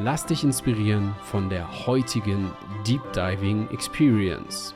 [0.00, 2.50] Lass dich inspirieren von der heutigen
[2.86, 4.74] Deep Diving Experience.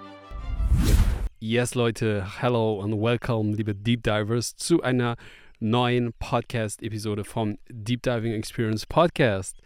[1.40, 5.16] Yes, Leute, hello and welcome, liebe Deep Divers, zu einer
[5.58, 9.56] neuen Podcast-Episode vom Deep Diving Experience Podcast.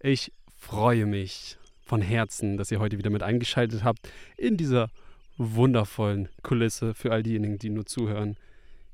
[0.00, 4.90] Ich freue mich von Herzen, dass ihr heute wieder mit eingeschaltet habt in dieser
[5.38, 8.36] wundervollen Kulisse für all diejenigen, die nur zuhören.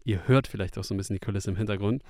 [0.04, 2.02] Ihr hört vielleicht auch so ein bisschen die Kulisse im Hintergrund.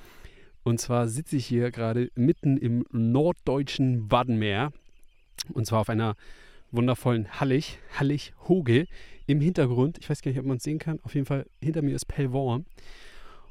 [0.69, 4.71] Und zwar sitze ich hier gerade mitten im norddeutschen Waddenmeer.
[5.55, 6.15] Und zwar auf einer
[6.71, 8.87] wundervollen Hallig, Hallig-Hoge
[9.27, 9.97] im Hintergrund.
[9.99, 11.01] Ich weiß gar nicht, ob man es sehen kann.
[11.05, 12.67] Auf jeden Fall hinter mir ist Pellworm.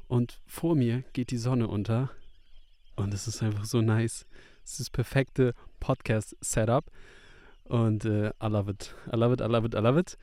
[0.06, 2.12] Und vor mir geht die Sonne unter.
[2.94, 4.24] Und es ist einfach so nice.
[4.62, 6.84] Es ist das perfekte Podcast-Setup.
[7.64, 8.94] Und äh, I love it.
[9.12, 10.16] I love it, I love it, I love it.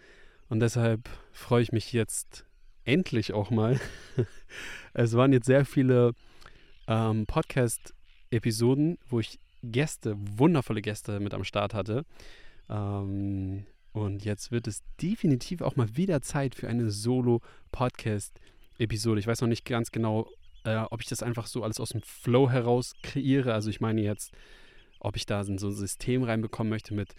[0.48, 2.46] Und deshalb freue ich mich jetzt
[2.86, 3.82] endlich auch mal.
[4.94, 6.14] es waren jetzt sehr viele
[6.88, 12.06] ähm, Podcast-Episoden, wo ich Gäste, wundervolle Gäste mit am Start hatte.
[12.70, 19.20] Ähm, und jetzt wird es definitiv auch mal wieder Zeit für eine Solo-Podcast-Episode.
[19.20, 20.28] Ich weiß noch nicht ganz genau,
[20.66, 23.54] äh, ob ich das einfach so alles aus dem Flow heraus kreiere.
[23.54, 24.32] Also ich meine jetzt,
[25.00, 27.16] ob ich da so ein System reinbekommen möchte mit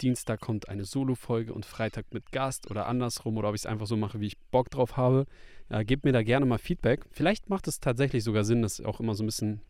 [0.00, 3.86] Dienstag kommt eine Solo-Folge und Freitag mit Gast oder andersrum oder ob ich es einfach
[3.86, 5.26] so mache, wie ich Bock drauf habe.
[5.70, 7.04] Ja, gebt mir da gerne mal Feedback.
[7.10, 9.60] Vielleicht macht es tatsächlich sogar Sinn, das auch immer so ein bisschen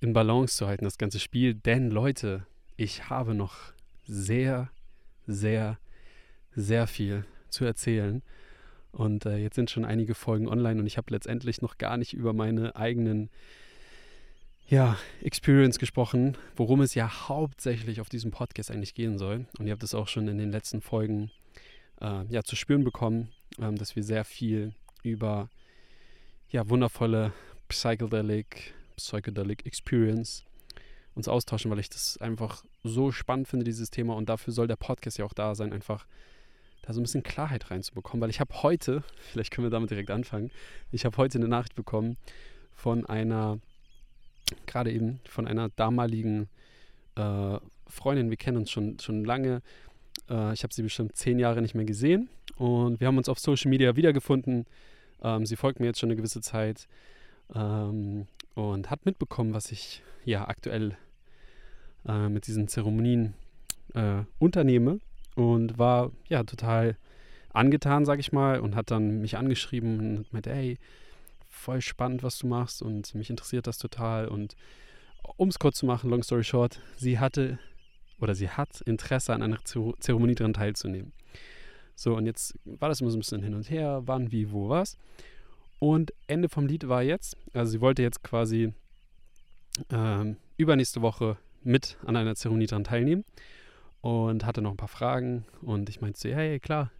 [0.00, 1.54] in Balance zu halten, das ganze Spiel.
[1.54, 3.56] Denn Leute, ich habe noch
[4.06, 4.70] sehr,
[5.26, 5.78] sehr,
[6.54, 8.22] sehr viel zu erzählen.
[8.90, 12.14] Und äh, jetzt sind schon einige Folgen online und ich habe letztendlich noch gar nicht
[12.14, 13.30] über meine eigenen
[14.66, 19.46] ja, Experience gesprochen, worum es ja hauptsächlich auf diesem Podcast eigentlich gehen soll.
[19.58, 21.30] Und ihr habt es auch schon in den letzten Folgen
[22.00, 25.48] äh, ja, zu spüren bekommen, ähm, dass wir sehr viel über
[26.50, 27.32] ja, wundervolle
[27.68, 30.44] Psychedelic, Psychedelic Experience
[31.14, 34.14] uns austauschen, weil ich das einfach so spannend finde, dieses Thema.
[34.14, 36.06] Und dafür soll der Podcast ja auch da sein, einfach
[36.82, 38.20] da so ein bisschen Klarheit reinzubekommen.
[38.22, 40.50] Weil ich habe heute, vielleicht können wir damit direkt anfangen,
[40.92, 42.16] ich habe heute eine Nachricht bekommen
[42.72, 43.58] von einer
[44.66, 46.48] gerade eben von einer damaligen
[47.16, 48.30] äh, Freundin.
[48.30, 49.62] Wir kennen uns schon, schon lange.
[50.28, 52.28] Äh, ich habe sie bestimmt zehn Jahre nicht mehr gesehen.
[52.56, 54.66] Und wir haben uns auf Social Media wiedergefunden.
[55.22, 56.88] Ähm, sie folgt mir jetzt schon eine gewisse Zeit
[57.54, 60.96] ähm, und hat mitbekommen, was ich ja aktuell
[62.06, 63.34] äh, mit diesen Zeremonien
[63.94, 65.00] äh, unternehme.
[65.34, 66.96] Und war ja total
[67.52, 70.78] angetan, sag ich mal, und hat dann mich angeschrieben und meinte, hey,
[71.48, 74.28] voll spannend, was du machst und mich interessiert das total.
[74.28, 74.56] Und
[75.36, 77.58] um es kurz zu machen, long story short, sie hatte
[78.20, 81.12] oder sie hat Interesse an einer Zeremonie daran teilzunehmen.
[81.94, 84.68] So, und jetzt war das immer so ein bisschen hin und her, wann, wie, wo,
[84.68, 84.96] was.
[85.78, 88.72] Und Ende vom Lied war jetzt, also sie wollte jetzt quasi
[89.90, 93.24] ähm, übernächste Woche mit an einer Zeremonie daran teilnehmen
[94.00, 95.44] und hatte noch ein paar Fragen.
[95.60, 96.90] Und ich meinte so, hey, klar,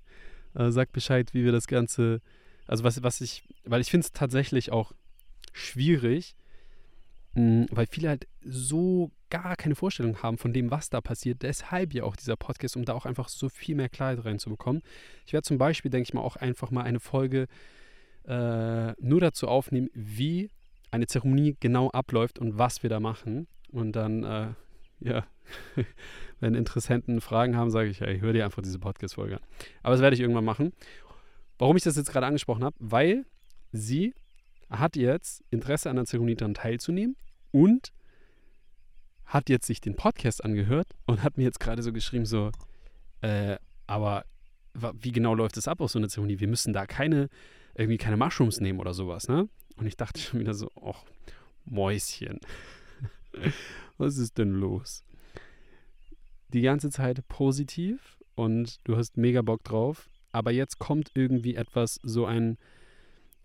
[0.55, 2.21] äh, sag Bescheid, wie wir das Ganze
[2.69, 4.93] also was, was ich, weil ich finde es tatsächlich auch
[5.53, 6.37] schwierig,
[7.35, 11.43] mh, hm, weil viele halt so gar keine Vorstellung haben von dem, was da passiert.
[11.43, 14.83] Deshalb ja auch dieser Podcast, um da auch einfach so viel mehr Klarheit reinzubekommen.
[15.27, 17.47] Ich werde zum Beispiel, denke ich mal, auch einfach mal eine Folge
[18.27, 20.51] äh, nur dazu aufnehmen, wie
[20.91, 23.47] eine Zeremonie genau abläuft und was wir da machen.
[23.71, 24.49] Und dann, äh,
[25.01, 25.27] ja,
[26.41, 29.43] wenn Interessenten Fragen haben, sage ich, hey, hör dir einfach diese Podcast-Folge an.
[29.83, 30.73] Aber das werde ich irgendwann machen.
[31.59, 33.27] Warum ich das jetzt gerade angesprochen habe, weil
[33.73, 34.15] sie
[34.71, 37.17] hat jetzt Interesse an der Zeremonie daran teilzunehmen
[37.51, 37.93] und
[39.29, 42.51] hat jetzt sich den Podcast angehört und hat mir jetzt gerade so geschrieben, so,
[43.21, 44.25] äh, aber
[45.01, 46.41] wie genau läuft das ab auf so einer Zeremonie?
[46.41, 47.29] Wir müssen da keine,
[47.75, 49.49] irgendwie keine Mushrooms nehmen oder sowas, ne?
[49.77, 51.05] Und ich dachte schon wieder so, ach,
[51.65, 52.41] Mäuschen.
[53.99, 55.05] Was ist denn los?
[56.49, 61.99] Die ganze Zeit positiv und du hast mega Bock drauf aber jetzt kommt irgendwie etwas,
[62.03, 62.59] so ein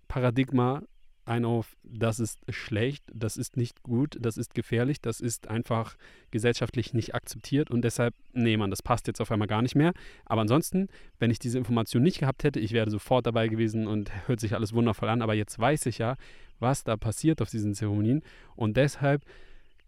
[0.08, 0.84] Paradigma
[1.26, 5.96] ein auf, das ist schlecht, das ist nicht gut, das ist gefährlich, das ist einfach
[6.32, 9.94] gesellschaftlich nicht akzeptiert und deshalb, nee, man, das passt jetzt auf einmal gar nicht mehr.
[10.26, 10.90] Aber ansonsten,
[11.20, 14.54] wenn ich diese Information nicht gehabt hätte, ich wäre sofort dabei gewesen und hört sich
[14.54, 15.22] alles wundervoll an.
[15.22, 16.18] Aber jetzt weiß ich ja,
[16.60, 18.22] was da passiert auf diesen Zeremonien
[18.56, 19.24] und deshalb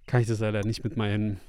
[0.08, 1.40] kann ich das leider nicht mit meinen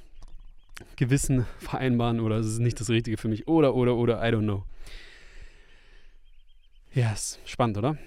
[0.95, 4.43] Gewissen vereinbaren oder es ist nicht das Richtige für mich oder, oder, oder, I don't
[4.43, 4.63] know.
[6.93, 7.97] Ja, yes, spannend, oder?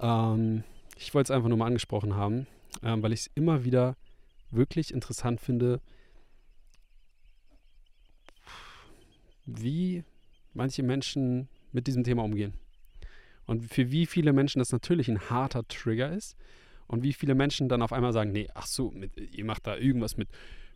[0.00, 0.64] Ähm,
[0.98, 2.46] ich wollte es einfach nur mal angesprochen haben,
[2.82, 3.96] ähm, weil ich es immer wieder
[4.50, 5.80] wirklich interessant finde,
[9.46, 10.04] wie
[10.54, 12.54] manche Menschen mit diesem Thema umgehen.
[13.46, 16.36] Und für wie viele Menschen das natürlich ein harter Trigger ist
[16.86, 19.76] und wie viele Menschen dann auf einmal sagen, nee, ach so, mit, ihr macht da
[19.76, 20.28] irgendwas mit,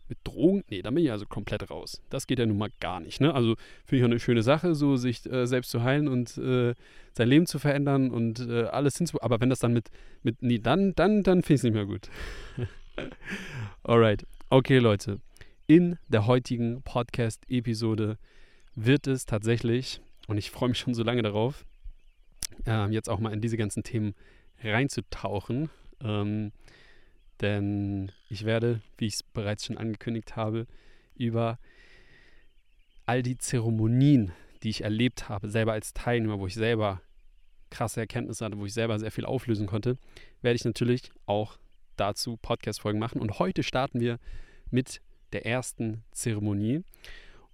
[0.07, 0.63] mit Drogen?
[0.69, 2.01] Nee, da bin ich also komplett raus.
[2.09, 3.21] Das geht ja nun mal gar nicht.
[3.21, 3.33] Ne?
[3.33, 3.55] Also
[3.85, 6.73] finde ich auch eine schöne Sache, so sich äh, selbst zu heilen und äh,
[7.13, 9.21] sein Leben zu verändern und äh, alles hinzu.
[9.21, 9.89] Aber wenn das dann mit,
[10.21, 12.09] mit nee, dann, dann, dann finde ich es nicht mehr gut.
[13.83, 14.25] Alright.
[14.49, 15.19] Okay, Leute.
[15.65, 18.17] In der heutigen Podcast-Episode
[18.75, 21.65] wird es tatsächlich, und ich freue mich schon so lange darauf,
[22.67, 24.13] äh, jetzt auch mal in diese ganzen Themen
[24.63, 25.69] reinzutauchen.
[26.01, 26.51] Ähm,
[27.43, 30.65] denn ich werde, wie ich es bereits schon angekündigt habe,
[31.15, 31.59] über
[33.05, 34.31] all die Zeremonien,
[34.63, 37.01] die ich erlebt habe, selber als Teilnehmer, wo ich selber
[37.69, 39.97] krasse Erkenntnisse hatte, wo ich selber sehr viel auflösen konnte,
[40.41, 41.57] werde ich natürlich auch
[41.97, 43.19] dazu Podcast-Folgen machen.
[43.19, 44.19] Und heute starten wir
[44.71, 45.01] mit
[45.33, 46.83] der ersten Zeremonie.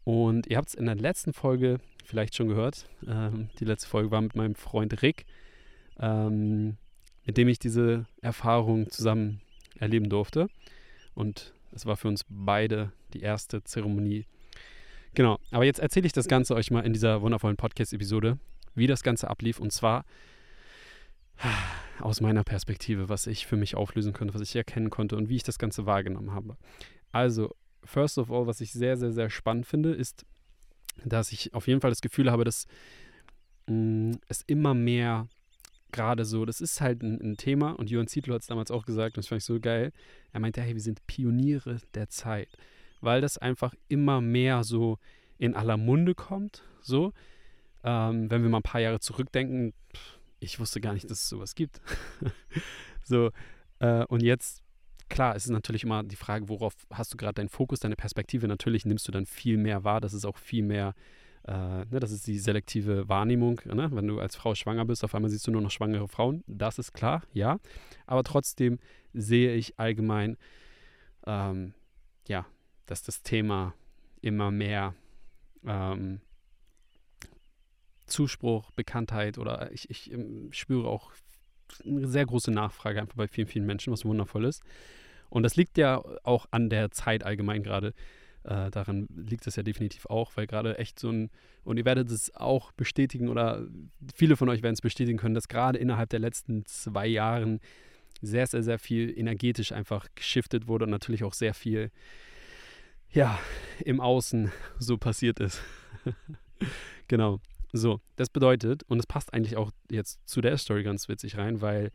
[0.03, 2.87] Und ihr habt es in der letzten Folge vielleicht schon gehört.
[3.07, 5.25] Ähm, die letzte Folge war mit meinem Freund Rick,
[5.99, 6.77] ähm,
[7.25, 9.41] mit dem ich diese Erfahrung zusammen
[9.79, 10.47] erleben durfte.
[11.15, 14.25] Und es war für uns beide die erste Zeremonie.
[15.13, 18.37] Genau, aber jetzt erzähle ich das Ganze euch mal in dieser wundervollen Podcast-Episode,
[18.75, 19.59] wie das Ganze ablief.
[19.59, 20.05] Und zwar
[21.99, 25.35] aus meiner Perspektive, was ich für mich auflösen konnte, was ich erkennen konnte und wie
[25.35, 26.57] ich das Ganze wahrgenommen habe.
[27.11, 30.25] Also, first of all, was ich sehr, sehr, sehr spannend finde, ist,
[31.05, 32.67] dass ich auf jeden Fall das Gefühl habe, dass
[33.67, 35.27] mh, mm, es immer mehr
[35.91, 38.85] gerade so, das ist halt ein, ein Thema und Johann Zietlow hat es damals auch
[38.85, 39.91] gesagt und das fand ich so geil.
[40.31, 42.49] Er meinte, hey, wir sind Pioniere der Zeit,
[43.01, 44.97] weil das einfach immer mehr so
[45.37, 47.13] in aller Munde kommt, so.
[47.83, 49.73] Ähm, wenn wir mal ein paar Jahre zurückdenken,
[50.39, 51.81] ich wusste gar nicht, dass es sowas gibt.
[53.03, 53.31] so,
[53.79, 54.63] äh, und jetzt
[55.09, 58.47] klar, es ist natürlich immer die Frage, worauf hast du gerade deinen Fokus, deine Perspektive.
[58.47, 60.01] Natürlich nimmst du dann viel mehr wahr.
[60.01, 60.93] Das ist auch viel mehr,
[61.49, 63.59] äh, ne, das ist die selektive Wahrnehmung.
[63.65, 63.89] Ne?
[63.91, 66.43] Wenn du als Frau schwanger bist, auf einmal siehst du nur noch schwangere Frauen.
[66.45, 67.59] Das ist klar, ja.
[68.05, 68.77] Aber trotzdem
[69.13, 70.37] sehe ich allgemein,
[71.25, 71.73] ähm,
[72.27, 72.45] ja,
[72.85, 73.73] dass das Thema
[74.21, 74.93] immer mehr
[75.65, 76.21] ähm,
[78.05, 81.11] Zuspruch, Bekanntheit oder ich, ich ähm, spüre auch
[81.83, 84.61] eine sehr große Nachfrage einfach bei vielen, vielen Menschen, was wundervoll ist.
[85.29, 87.95] Und das liegt ja auch an der Zeit allgemein gerade.
[88.43, 91.29] Äh, daran liegt es ja definitiv auch, weil gerade echt so ein,
[91.63, 93.67] und ihr werdet es auch bestätigen oder
[94.13, 97.59] viele von euch werden es bestätigen können, dass gerade innerhalb der letzten zwei Jahren
[98.21, 101.91] sehr, sehr, sehr viel energetisch einfach geschiftet wurde und natürlich auch sehr viel,
[103.11, 103.39] ja,
[103.83, 105.61] im Außen so passiert ist.
[107.07, 107.39] genau.
[107.71, 111.61] So, das bedeutet, und es passt eigentlich auch jetzt zu der Story ganz witzig rein,
[111.61, 111.91] weil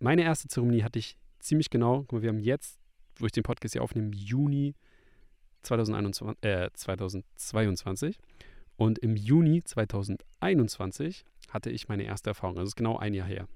[0.00, 2.78] meine erste Zeremonie hatte ich ziemlich genau, guck mal, wir haben jetzt,
[3.16, 4.74] wo ich den Podcast hier aufnehme, Juni
[5.62, 8.18] 2021, äh, 2022
[8.76, 12.56] und im Juni 2021 hatte ich meine erste Erfahrung.
[12.56, 13.48] Das ist genau ein Jahr her.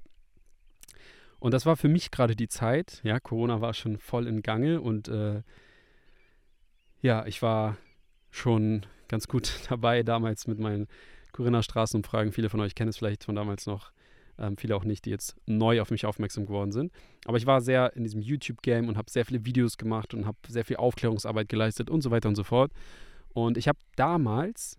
[1.38, 4.80] Und das war für mich gerade die Zeit, ja, Corona war schon voll in Gange
[4.80, 5.42] und äh,
[7.00, 7.76] ja, ich war
[8.30, 10.86] schon ganz gut dabei damals mit meinen
[11.32, 12.32] Corinna Straßenumfragen.
[12.32, 13.92] Viele von euch kennen es vielleicht von damals noch.
[14.38, 16.92] Ähm, viele auch nicht, die jetzt neu auf mich aufmerksam geworden sind.
[17.26, 20.38] Aber ich war sehr in diesem YouTube-Game und habe sehr viele Videos gemacht und habe
[20.48, 22.72] sehr viel Aufklärungsarbeit geleistet und so weiter und so fort.
[23.34, 24.78] Und ich habe damals,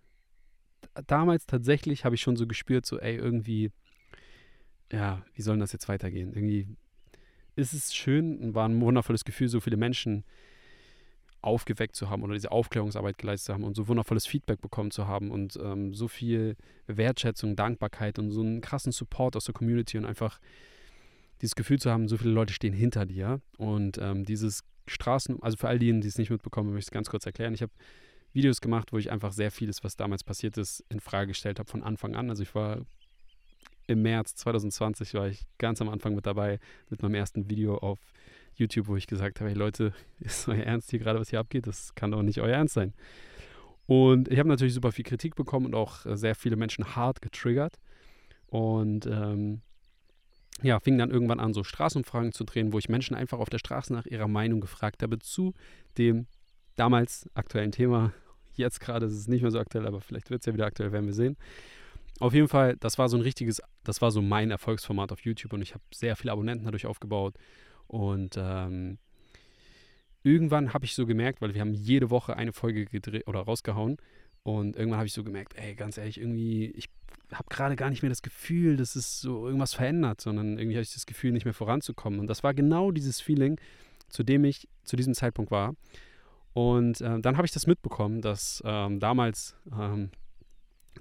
[1.06, 3.70] damals tatsächlich habe ich schon so gespürt, so, ey, irgendwie,
[4.92, 6.32] ja, wie soll das jetzt weitergehen?
[6.32, 6.68] Irgendwie
[7.56, 10.24] ist es schön und war ein wundervolles Gefühl, so viele Menschen
[11.44, 15.06] aufgeweckt zu haben oder diese Aufklärungsarbeit geleistet zu haben und so wundervolles Feedback bekommen zu
[15.06, 19.98] haben und ähm, so viel Wertschätzung, Dankbarkeit und so einen krassen Support aus der Community
[19.98, 20.40] und einfach
[21.40, 25.56] dieses Gefühl zu haben, so viele Leute stehen hinter dir und ähm, dieses Straßen, also
[25.56, 27.54] für all diejenigen, die es nicht mitbekommen, möchte ich es ganz kurz erklären.
[27.54, 27.72] Ich habe
[28.32, 31.70] Videos gemacht, wo ich einfach sehr vieles, was damals passiert ist, in Frage gestellt habe
[31.70, 32.30] von Anfang an.
[32.30, 32.80] Also ich war
[33.86, 36.58] im März 2020 war ich ganz am Anfang mit dabei
[36.88, 37.98] mit meinem ersten Video auf
[38.56, 41.66] YouTube, wo ich gesagt habe, hey Leute, ist euer Ernst hier gerade, was hier abgeht?
[41.66, 42.92] Das kann doch nicht euer Ernst sein.
[43.86, 47.20] Und ich habe natürlich super viel Kritik bekommen und auch äh, sehr viele Menschen hart
[47.20, 47.78] getriggert.
[48.46, 49.60] Und ähm,
[50.62, 53.58] ja, fing dann irgendwann an, so Straßenumfragen zu drehen, wo ich Menschen einfach auf der
[53.58, 55.52] Straße nach ihrer Meinung gefragt habe zu
[55.98, 56.26] dem
[56.76, 58.12] damals aktuellen Thema.
[58.54, 60.92] Jetzt gerade ist es nicht mehr so aktuell, aber vielleicht wird es ja wieder aktuell,
[60.92, 61.36] werden wir sehen.
[62.20, 65.52] Auf jeden Fall, das war so ein richtiges, das war so mein Erfolgsformat auf YouTube
[65.52, 67.34] und ich habe sehr viele Abonnenten dadurch aufgebaut
[67.86, 68.98] und ähm,
[70.22, 73.98] irgendwann habe ich so gemerkt, weil wir haben jede Woche eine Folge gedreht oder rausgehauen.
[74.42, 76.90] Und irgendwann habe ich so gemerkt, ey, ganz ehrlich, irgendwie, ich
[77.32, 80.82] habe gerade gar nicht mehr das Gefühl, dass es so irgendwas verändert, sondern irgendwie habe
[80.82, 82.20] ich das Gefühl, nicht mehr voranzukommen.
[82.20, 83.58] Und das war genau dieses Feeling,
[84.08, 85.74] zu dem ich zu diesem Zeitpunkt war.
[86.52, 90.10] Und äh, dann habe ich das mitbekommen, dass ähm, damals ähm,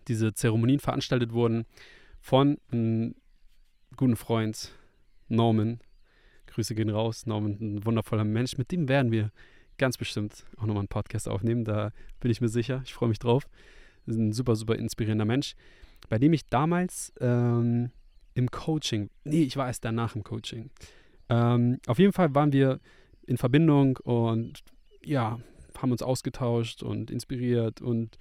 [0.07, 1.65] diese Zeremonien veranstaltet wurden
[2.19, 3.15] von einem
[3.95, 4.71] guten Freund,
[5.27, 5.79] Norman.
[6.53, 7.25] Grüße gehen raus.
[7.25, 8.57] Norman, ein wundervoller Mensch.
[8.57, 9.31] Mit dem werden wir
[9.77, 11.65] ganz bestimmt auch nochmal einen Podcast aufnehmen.
[11.65, 12.81] Da bin ich mir sicher.
[12.85, 13.47] Ich freue mich drauf.
[14.07, 15.55] Ein super, super inspirierender Mensch,
[16.09, 17.91] bei dem ich damals ähm,
[18.33, 20.69] im Coaching, nee, ich war erst danach im Coaching.
[21.29, 22.79] Ähm, auf jeden Fall waren wir
[23.25, 24.63] in Verbindung und
[25.03, 25.39] ja,
[25.77, 28.17] haben uns ausgetauscht und inspiriert und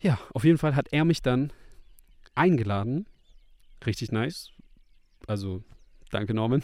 [0.00, 1.52] ja, auf jeden Fall hat er mich dann
[2.34, 3.06] eingeladen.
[3.84, 4.50] Richtig nice.
[5.26, 5.64] Also,
[6.10, 6.62] danke Norman.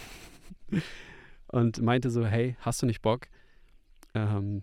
[1.48, 3.28] und meinte so, hey, hast du nicht Bock,
[4.14, 4.62] ähm,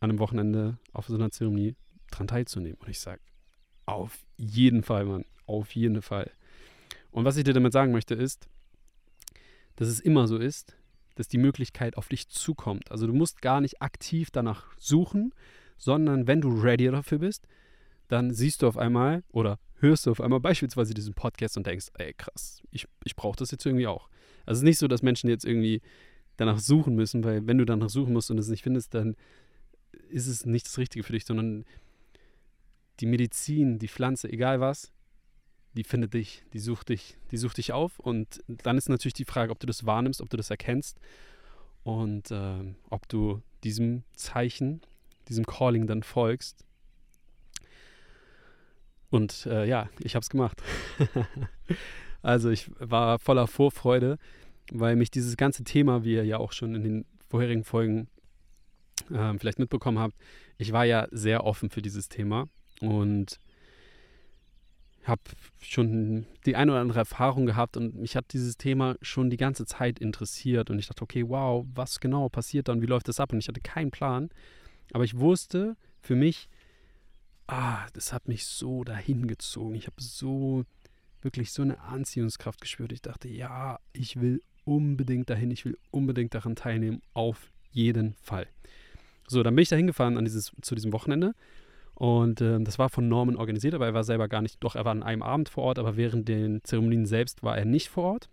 [0.00, 1.76] an einem Wochenende auf so einer Zeremonie
[2.10, 2.78] dran teilzunehmen?
[2.80, 3.20] Und ich sage,
[3.86, 5.24] auf jeden Fall, Mann.
[5.46, 6.30] Auf jeden Fall.
[7.10, 8.48] Und was ich dir damit sagen möchte, ist,
[9.76, 10.76] dass es immer so ist,
[11.14, 12.90] dass die Möglichkeit auf dich zukommt.
[12.90, 15.34] Also du musst gar nicht aktiv danach suchen,
[15.76, 17.46] sondern wenn du ready dafür bist,
[18.08, 21.88] dann siehst du auf einmal oder hörst du auf einmal beispielsweise diesen Podcast und denkst,
[21.98, 24.08] ey krass, ich, ich brauche das jetzt irgendwie auch.
[24.46, 25.82] Also es ist nicht so, dass Menschen jetzt irgendwie
[26.36, 29.16] danach suchen müssen, weil wenn du danach suchen musst und es nicht findest, dann
[30.08, 31.64] ist es nicht das Richtige für dich, sondern
[33.00, 34.92] die Medizin, die Pflanze, egal was,
[35.74, 37.98] die findet dich, die sucht dich, die sucht dich auf.
[37.98, 41.00] Und dann ist natürlich die Frage, ob du das wahrnimmst, ob du das erkennst
[41.82, 44.82] und äh, ob du diesem Zeichen,
[45.28, 46.64] diesem Calling dann folgst.
[49.12, 50.62] Und äh, ja, ich habe es gemacht.
[52.22, 54.16] also ich war voller Vorfreude,
[54.72, 58.08] weil mich dieses ganze Thema, wie ihr ja auch schon in den vorherigen Folgen
[59.10, 60.16] äh, vielleicht mitbekommen habt,
[60.56, 62.48] ich war ja sehr offen für dieses Thema
[62.80, 63.38] und
[65.04, 65.20] habe
[65.60, 69.66] schon die eine oder andere Erfahrung gehabt und mich hat dieses Thema schon die ganze
[69.66, 73.32] Zeit interessiert und ich dachte, okay, wow, was genau passiert dann, wie läuft das ab?
[73.32, 74.30] Und ich hatte keinen Plan,
[74.94, 76.48] aber ich wusste für mich,
[77.46, 79.74] ah, das hat mich so dahin gezogen.
[79.74, 80.64] Ich habe so
[81.22, 82.92] wirklich so eine Anziehungskraft gespürt.
[82.92, 88.46] Ich dachte, ja, ich will unbedingt dahin, ich will unbedingt daran teilnehmen, auf jeden Fall.
[89.26, 91.34] So, dann bin ich da hingefahren an dieses, zu diesem Wochenende
[91.94, 94.84] und äh, das war von Norman organisiert, aber er war selber gar nicht, doch er
[94.84, 98.04] war an einem Abend vor Ort, aber während den Zeremonien selbst war er nicht vor
[98.04, 98.28] Ort.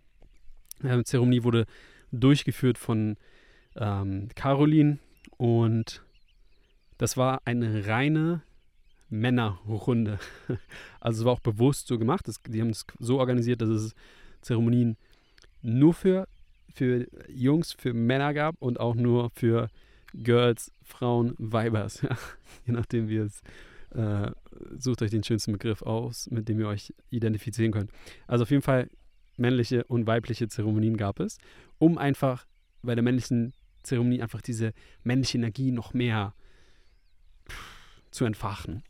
[0.82, 1.66] Die Zeremonie wurde
[2.10, 3.16] durchgeführt von
[3.76, 4.98] ähm, Caroline
[5.36, 6.02] und
[6.98, 8.42] das war eine reine
[9.10, 10.18] Männerrunde.
[11.02, 12.28] Also es war auch bewusst so gemacht.
[12.28, 13.94] Das, die haben es so organisiert, dass es
[14.42, 14.98] Zeremonien
[15.62, 16.28] nur für,
[16.74, 19.68] für Jungs, für Männer gab und auch nur für
[20.12, 22.02] Girls, Frauen, Weibers.
[22.02, 22.16] Ja?
[22.66, 23.42] Je nachdem, wie es
[23.90, 24.30] äh,
[24.78, 27.90] sucht euch den schönsten Begriff aus, mit dem ihr euch identifizieren könnt.
[28.26, 28.88] Also auf jeden Fall
[29.36, 31.38] männliche und weibliche Zeremonien gab es,
[31.78, 32.46] um einfach
[32.82, 36.34] bei der männlichen Zeremonie einfach diese männliche Energie noch mehr
[38.10, 38.82] zu entfachen.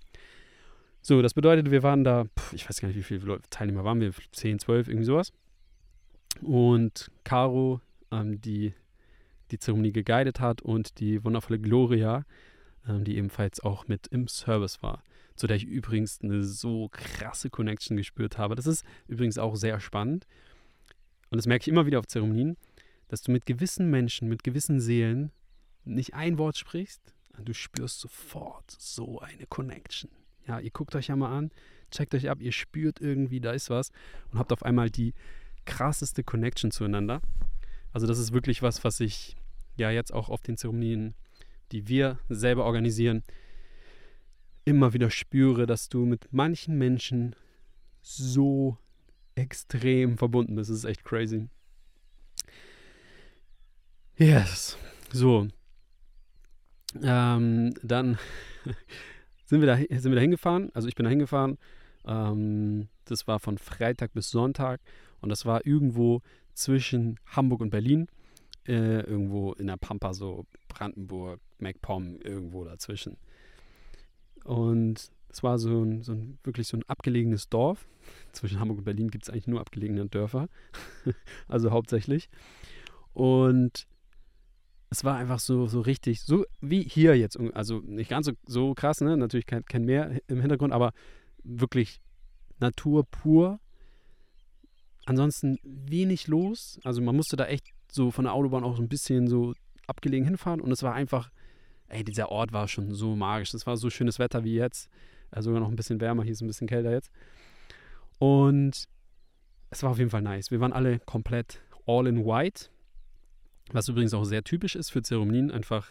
[1.03, 4.13] So, das bedeutet, wir waren da, ich weiß gar nicht, wie viele Teilnehmer waren wir,
[4.33, 5.33] 10, 12, irgendwie sowas.
[6.43, 7.81] Und Caro,
[8.11, 8.75] ähm, die
[9.51, 12.25] die Zeremonie geguidet hat und die wundervolle Gloria,
[12.87, 15.03] ähm, die ebenfalls auch mit im Service war,
[15.37, 18.55] zu der ich übrigens eine so krasse Connection gespürt habe.
[18.55, 20.27] Das ist übrigens auch sehr spannend
[21.31, 22.57] und das merke ich immer wieder auf Zeremonien,
[23.09, 25.33] dass du mit gewissen Menschen, mit gewissen Seelen
[25.85, 30.11] nicht ein Wort sprichst, du spürst sofort so eine Connection.
[30.47, 31.51] Ja, ihr guckt euch ja mal an,
[31.91, 33.91] checkt euch ab, ihr spürt irgendwie, da ist was
[34.33, 35.15] und habt auf einmal die
[35.65, 37.21] krasseste Connection zueinander.
[37.93, 39.37] Also das ist wirklich was, was ich
[39.77, 41.15] ja jetzt auch auf den Zeremonien,
[41.73, 43.23] die wir selber organisieren,
[44.65, 47.35] immer wieder spüre, dass du mit manchen Menschen
[48.03, 48.79] so
[49.35, 50.71] extrem verbunden bist.
[50.71, 51.49] Das ist echt crazy.
[54.17, 54.77] Yes.
[55.13, 55.49] So.
[57.03, 58.19] Ähm, dann
[59.51, 60.71] sind wir, da, sind wir da hingefahren.
[60.75, 61.59] Also ich bin da hingefahren.
[62.07, 64.81] Ähm, das war von Freitag bis Sonntag.
[65.21, 66.23] Und das war irgendwo
[66.55, 68.07] zwischen Hamburg und Berlin.
[68.69, 73.17] Äh, irgendwo in der Pampa, so Brandenburg, MacPom, irgendwo dazwischen.
[74.45, 77.89] Und es war so ein, so ein, wirklich so ein abgelegenes Dorf.
[78.33, 80.49] Zwischen Hamburg und Berlin gibt es eigentlich nur abgelegene Dörfer.
[81.49, 82.31] also hauptsächlich.
[83.15, 83.89] Und
[84.91, 87.39] es war einfach so, so richtig, so wie hier jetzt.
[87.55, 89.17] Also nicht ganz so, so krass, ne?
[89.17, 90.93] Natürlich kein, kein Meer im Hintergrund, aber
[91.45, 92.01] wirklich
[92.59, 93.61] Natur pur.
[95.07, 96.81] Ansonsten wenig los.
[96.83, 99.55] Also man musste da echt so von der Autobahn auch so ein bisschen so
[99.87, 101.31] abgelegen hinfahren und es war einfach,
[101.89, 103.55] ey, dieser Ort war schon so magisch.
[103.55, 104.89] Es war so schönes Wetter wie jetzt,
[105.31, 107.11] äh, sogar noch ein bisschen wärmer, hier ist ein bisschen kälter jetzt.
[108.19, 108.85] Und
[109.71, 110.51] es war auf jeden Fall nice.
[110.51, 112.71] Wir waren alle komplett all in white,
[113.75, 115.89] was übrigens auch sehr typisch ist für Zeremonien, einfach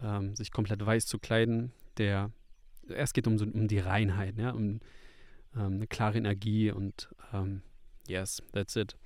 [0.00, 1.72] ähm, sich komplett weiß zu kleiden.
[1.98, 2.30] Der,
[2.88, 4.80] erst geht um, so, um die Reinheit, ja, um
[5.56, 7.62] ähm, eine klare Energie und ähm,
[8.06, 8.96] yes, that's it.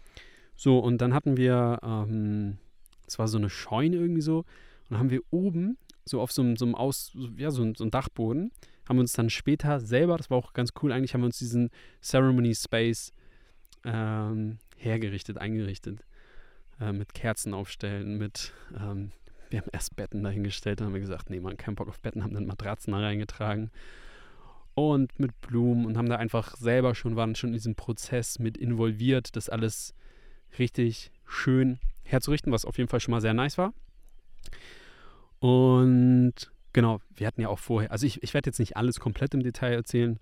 [0.55, 2.59] So, und dann hatten wir, ähm,
[3.07, 4.45] es war so eine Scheune irgendwie so,
[4.91, 7.91] und haben wir oben, so auf so einem, so einem Aus, ja, so, so einem
[7.91, 8.51] Dachboden,
[8.89, 11.39] haben wir uns dann später selber, das war auch ganz cool, eigentlich haben wir uns
[11.39, 11.71] diesen
[12.03, 13.13] Ceremony Space
[13.85, 16.05] ähm, hergerichtet, eingerichtet.
[16.81, 19.11] Äh, mit Kerzen aufstellen, mit, ähm,
[19.51, 22.23] wir haben erst Betten dahingestellt, dann haben wir gesagt, nee, man, keinen Bock auf Betten,
[22.23, 23.71] haben dann Matratzen da reingetragen
[24.75, 28.57] und mit Blumen und haben da einfach selber schon, waren schon in diesem Prozess mit
[28.57, 29.93] involviert, das alles
[30.57, 33.73] richtig schön herzurichten, was auf jeden Fall schon mal sehr nice war.
[35.41, 36.35] Und
[36.73, 39.43] genau, wir hatten ja auch vorher, also ich, ich werde jetzt nicht alles komplett im
[39.43, 40.21] Detail erzählen.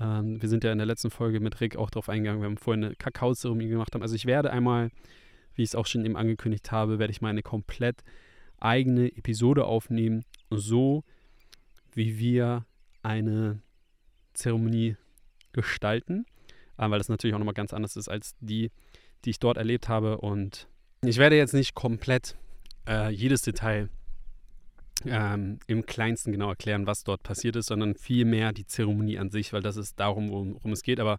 [0.00, 2.42] Ähm, wir sind ja in der letzten Folge mit Rick auch drauf eingegangen.
[2.42, 4.02] Wir haben vorhin eine Kakaozeremonie gemacht haben.
[4.02, 4.90] Also ich werde einmal,
[5.56, 8.02] wie ich es auch schon eben angekündigt habe, werde ich mal eine komplett
[8.58, 11.04] eigene Episode aufnehmen, so
[11.92, 12.64] wie wir
[13.02, 13.60] eine
[14.34, 14.96] Zeremonie
[15.52, 16.26] gestalten,
[16.78, 18.70] äh, weil das natürlich auch nochmal ganz anders ist als die,
[19.24, 20.18] die ich dort erlebt habe.
[20.18, 20.68] Und
[21.02, 22.36] ich werde jetzt nicht komplett
[22.86, 23.88] äh, jedes Detail
[25.04, 29.52] ähm, im kleinsten genau erklären, was dort passiert ist, sondern vielmehr die Zeremonie an sich,
[29.52, 31.00] weil das ist darum, worum, es geht.
[31.00, 31.18] Aber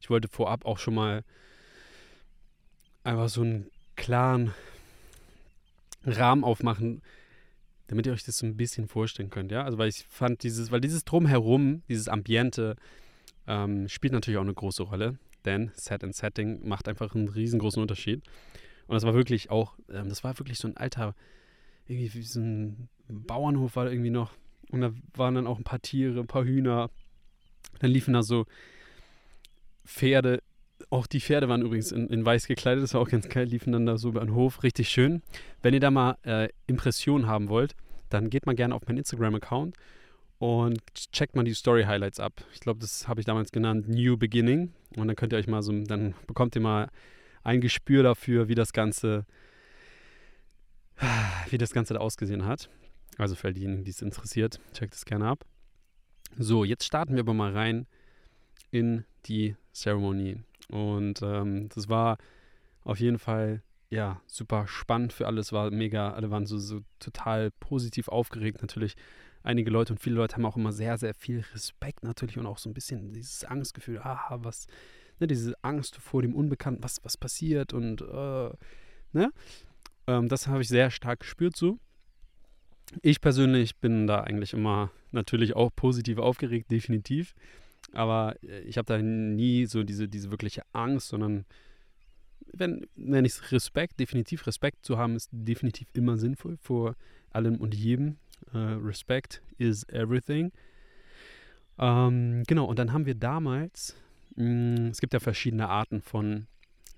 [0.00, 1.24] ich wollte vorab auch schon mal
[3.04, 4.54] einfach so einen klaren
[6.04, 7.02] Rahmen aufmachen,
[7.88, 9.64] damit ihr euch das so ein bisschen vorstellen könnt, ja.
[9.64, 12.76] Also weil ich fand dieses, weil dieses Drumherum, dieses Ambiente,
[13.46, 17.80] ähm, spielt natürlich auch eine große Rolle, denn Set and Setting macht einfach einen riesengroßen
[17.80, 18.22] Unterschied.
[18.86, 21.14] Und das war wirklich auch, ähm, das war wirklich so ein alter,
[21.86, 24.32] irgendwie wie so ein Bauernhof war da irgendwie noch.
[24.70, 26.90] Und da waren dann auch ein paar Tiere, ein paar Hühner.
[27.80, 28.46] Dann liefen da so
[29.86, 30.42] Pferde.
[30.90, 33.72] Auch die Pferde waren übrigens in, in weiß gekleidet, das war auch ganz geil, liefen
[33.72, 35.22] dann da so über den Hof, richtig schön.
[35.62, 37.74] Wenn ihr da mal äh, Impressionen haben wollt,
[38.08, 39.76] dann geht mal gerne auf meinen Instagram-Account
[40.38, 40.80] und
[41.12, 42.44] checkt mal die Story-Highlights ab.
[42.54, 44.72] Ich glaube, das habe ich damals genannt New Beginning.
[44.96, 46.90] Und dann könnt ihr euch mal so, dann bekommt ihr mal
[47.42, 49.26] ein Gespür dafür, wie das Ganze,
[51.50, 52.70] wie das Ganze da ausgesehen hat.
[53.16, 55.44] Also für diejenigen, die es interessiert, checkt es gerne ab.
[56.36, 57.86] So, jetzt starten wir aber mal rein
[58.70, 60.42] in die Zeremonie.
[60.68, 62.18] Und ähm, das war
[62.84, 67.50] auf jeden Fall ja super spannend für alles, war mega, alle waren so, so total
[67.52, 68.94] positiv aufgeregt natürlich.
[69.42, 72.58] Einige Leute und viele Leute haben auch immer sehr, sehr viel Respekt natürlich und auch
[72.58, 74.66] so ein bisschen dieses Angstgefühl, aha, was,
[75.20, 78.50] ne, diese Angst vor dem Unbekannten, was, was passiert und, äh,
[79.12, 79.32] ne?
[80.06, 81.78] Ähm, das habe ich sehr stark gespürt so.
[83.02, 87.34] Ich persönlich bin da eigentlich immer natürlich auch positiv aufgeregt, definitiv.
[87.92, 91.44] Aber äh, ich habe da nie so diese, diese wirkliche Angst, sondern
[92.52, 96.94] wenn, nenne ich es Respekt, definitiv Respekt zu haben, ist definitiv immer sinnvoll vor
[97.30, 98.16] allem und jedem.
[98.54, 100.52] Uh, Respect is everything.
[101.78, 103.96] Ähm, genau, und dann haben wir damals,
[104.36, 106.46] mh, mm, es gibt ja verschiedene Arten von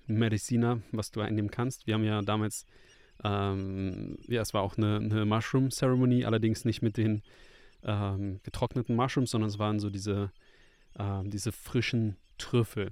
[0.07, 1.87] Medicina, was du einnehmen kannst.
[1.87, 2.65] Wir haben ja damals
[3.23, 7.21] ähm, ja, es war auch eine, eine Mushroom-Ceremony, allerdings nicht mit den
[7.83, 10.31] ähm, getrockneten Mushrooms, sondern es waren so diese,
[10.97, 12.91] ähm, diese frischen Trüffel,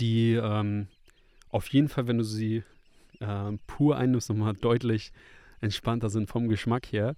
[0.00, 0.88] die ähm,
[1.50, 2.62] auf jeden Fall, wenn du sie
[3.20, 5.12] ähm, pur einnimmst, nochmal deutlich
[5.60, 7.16] entspannter sind vom Geschmack her.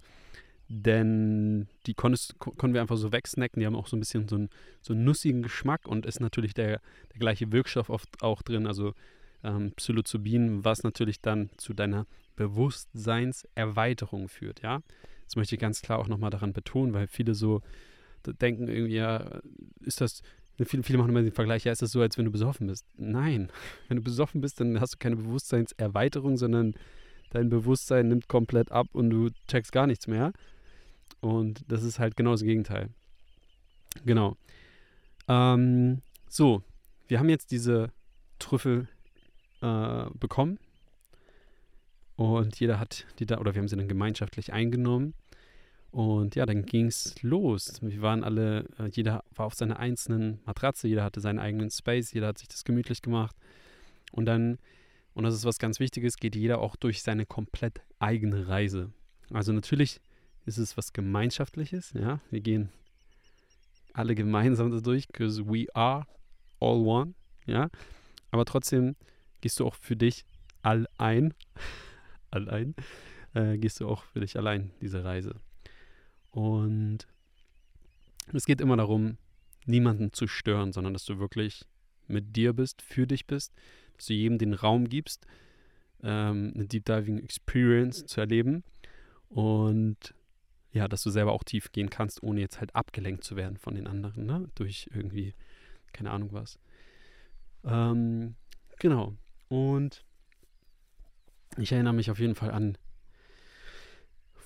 [0.69, 3.59] Denn die konntest, konnten wir einfach so wegsnacken.
[3.59, 4.49] Die haben auch so ein bisschen so einen,
[4.81, 6.81] so einen nussigen Geschmack und ist natürlich der,
[7.11, 8.65] der gleiche Wirkstoff oft auch drin.
[8.65, 8.93] Also
[9.43, 14.81] ähm, Psilocybin, was natürlich dann zu deiner Bewusstseinserweiterung führt, ja.
[15.25, 17.61] Das möchte ich ganz klar auch nochmal daran betonen, weil viele so
[18.27, 19.41] denken irgendwie, ja,
[19.81, 20.21] ist das,
[20.63, 22.85] viele, viele machen immer den Vergleich, ja, ist das so, als wenn du besoffen bist.
[22.97, 23.49] Nein,
[23.87, 26.75] wenn du besoffen bist, dann hast du keine Bewusstseinserweiterung, sondern
[27.31, 30.33] dein Bewusstsein nimmt komplett ab und du checkst gar nichts mehr.
[31.21, 32.89] Und das ist halt genau das Gegenteil.
[34.05, 34.35] Genau.
[35.27, 36.63] Ähm, so,
[37.07, 37.91] wir haben jetzt diese
[38.39, 38.87] Trüffel
[39.61, 40.59] äh, bekommen.
[42.15, 45.13] Und jeder hat die da, oder wir haben sie dann gemeinschaftlich eingenommen.
[45.93, 47.79] Und ja, dann ging es los.
[47.83, 52.13] Wir waren alle, äh, jeder war auf seiner einzelnen Matratze, jeder hatte seinen eigenen Space,
[52.13, 53.35] jeder hat sich das gemütlich gemacht.
[54.11, 54.57] Und dann,
[55.13, 58.91] und das ist was ganz Wichtiges, geht jeder auch durch seine komplett eigene Reise.
[59.29, 60.01] Also natürlich
[60.47, 62.19] ist es was Gemeinschaftliches, ja.
[62.31, 62.69] Wir gehen
[63.93, 66.07] alle gemeinsam da durch, because we are
[66.59, 67.13] all one,
[67.45, 67.69] ja.
[68.31, 68.95] Aber trotzdem
[69.41, 70.25] gehst du auch für dich
[70.63, 71.35] allein,
[72.31, 72.73] allein
[73.35, 75.35] äh, gehst du auch für dich allein diese Reise.
[76.33, 77.07] Und
[78.33, 79.17] es geht immer darum,
[79.65, 81.65] niemanden zu stören, sondern dass du wirklich
[82.07, 83.53] mit dir bist, für dich bist,
[83.95, 85.25] dass du jedem den Raum gibst,
[86.01, 88.63] ähm, eine Deep Diving Experience zu erleben
[89.29, 90.15] und
[90.71, 93.75] ja, dass du selber auch tief gehen kannst, ohne jetzt halt abgelenkt zu werden von
[93.75, 94.49] den anderen, ne?
[94.55, 95.35] durch irgendwie,
[95.93, 96.57] keine Ahnung was.
[97.63, 98.35] Ähm,
[98.79, 99.13] genau.
[99.49, 100.03] Und
[101.57, 102.75] ich erinnere mich auf jeden Fall an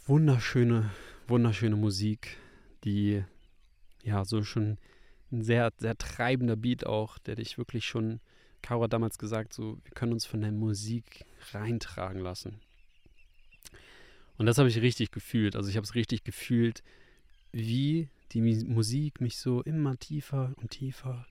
[0.05, 0.91] wunderschöne,
[1.29, 2.37] wunderschöne Musik,
[2.83, 3.23] die
[4.03, 4.77] ja so schon
[5.31, 8.19] ein sehr, sehr treibender Beat auch, der dich wirklich schon,
[8.61, 12.59] Caro hat damals gesagt, so, wir können uns von der Musik reintragen lassen.
[14.37, 15.55] Und das habe ich richtig gefühlt.
[15.55, 16.83] Also ich habe es richtig gefühlt,
[17.51, 21.25] wie die Musik mich so immer tiefer und tiefer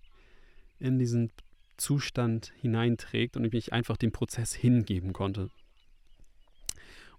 [0.79, 1.31] in diesen
[1.77, 5.51] Zustand hineinträgt und ich mich einfach dem Prozess hingeben konnte.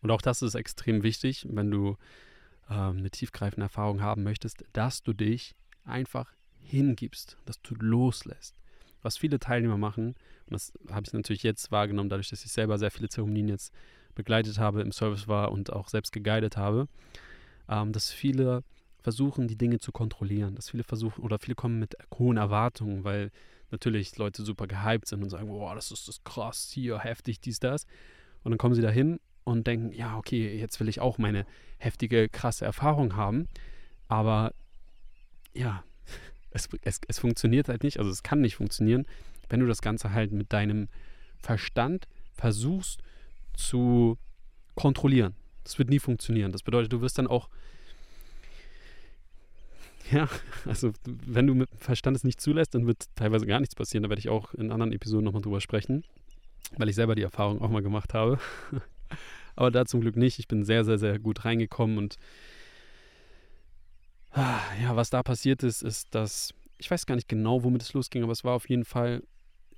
[0.01, 1.97] Und auch das ist extrem wichtig, wenn du
[2.69, 8.55] ähm, eine tiefgreifende Erfahrung haben möchtest, dass du dich einfach hingibst, dass du loslässt.
[9.01, 10.15] Was viele Teilnehmer machen,
[10.47, 13.73] und das habe ich natürlich jetzt wahrgenommen, dadurch, dass ich selber sehr viele Zeremonien jetzt
[14.15, 16.87] begleitet habe, im Service war und auch selbst geguidet habe,
[17.69, 18.63] ähm, dass viele
[19.01, 23.31] versuchen, die Dinge zu kontrollieren, dass viele versuchen oder viele kommen mit hohen Erwartungen, weil
[23.71, 27.59] natürlich Leute super gehypt sind und sagen, boah, das ist das krass, hier heftig, dies,
[27.59, 27.85] das.
[28.43, 31.45] Und dann kommen sie dahin und denken, ja, okay, jetzt will ich auch meine
[31.77, 33.47] heftige, krasse Erfahrung haben.
[34.09, 34.53] Aber
[35.53, 35.83] ja,
[36.51, 39.05] es, es, es funktioniert halt nicht, also es kann nicht funktionieren,
[39.47, 40.89] wenn du das Ganze halt mit deinem
[41.37, 43.01] Verstand versuchst
[43.53, 44.17] zu
[44.75, 45.33] kontrollieren.
[45.63, 46.51] Das wird nie funktionieren.
[46.51, 47.47] Das bedeutet, du wirst dann auch
[50.11, 50.27] ja,
[50.65, 54.03] also wenn du mit dem Verstand es nicht zulässt, dann wird teilweise gar nichts passieren.
[54.03, 56.03] Da werde ich auch in anderen Episoden nochmal drüber sprechen,
[56.77, 58.39] weil ich selber die Erfahrung auch mal gemacht habe.
[59.55, 60.39] Aber da zum Glück nicht.
[60.39, 62.17] Ich bin sehr, sehr, sehr gut reingekommen und
[64.31, 67.93] ah, ja, was da passiert ist, ist, dass ich weiß gar nicht genau, womit es
[67.93, 69.23] losging, aber es war auf jeden Fall,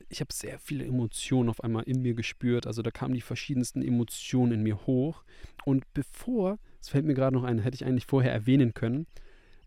[0.09, 2.67] ich habe sehr viele Emotionen auf einmal in mir gespürt.
[2.67, 5.23] Also da kamen die verschiedensten Emotionen in mir hoch.
[5.65, 9.07] Und bevor, es fällt mir gerade noch ein, hätte ich eigentlich vorher erwähnen können,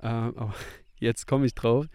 [0.00, 0.54] äh, aber
[0.98, 1.86] jetzt komme ich drauf.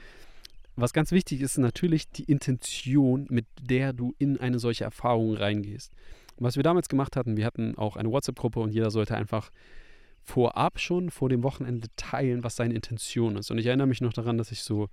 [0.75, 5.91] Was ganz wichtig ist, natürlich die Intention, mit der du in eine solche Erfahrung reingehst.
[6.37, 9.51] Und was wir damals gemacht hatten, wir hatten auch eine WhatsApp-Gruppe und jeder sollte einfach
[10.23, 13.49] vorab schon vor dem Wochenende teilen, was seine Intention ist.
[13.49, 14.89] Und ich erinnere mich noch daran, dass ich so,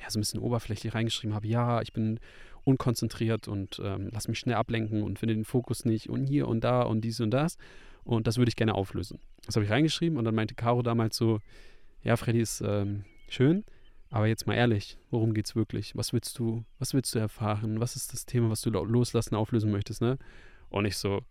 [0.00, 2.20] ja, so ein bisschen oberflächlich reingeschrieben habe, ja, ich bin
[2.64, 6.62] unkonzentriert und ähm, lass mich schnell ablenken und finde den Fokus nicht und hier und
[6.62, 7.58] da und dies und das.
[8.04, 9.18] Und das würde ich gerne auflösen.
[9.44, 11.40] Das habe ich reingeschrieben und dann meinte Caro damals so,
[12.02, 13.64] ja, Freddy ist ähm, schön,
[14.10, 15.96] aber jetzt mal ehrlich, worum geht's wirklich?
[15.96, 17.80] Was willst du, was willst du erfahren?
[17.80, 20.18] Was ist das Thema, was du loslassen, auflösen möchtest, ne?
[20.70, 21.22] Und ich so,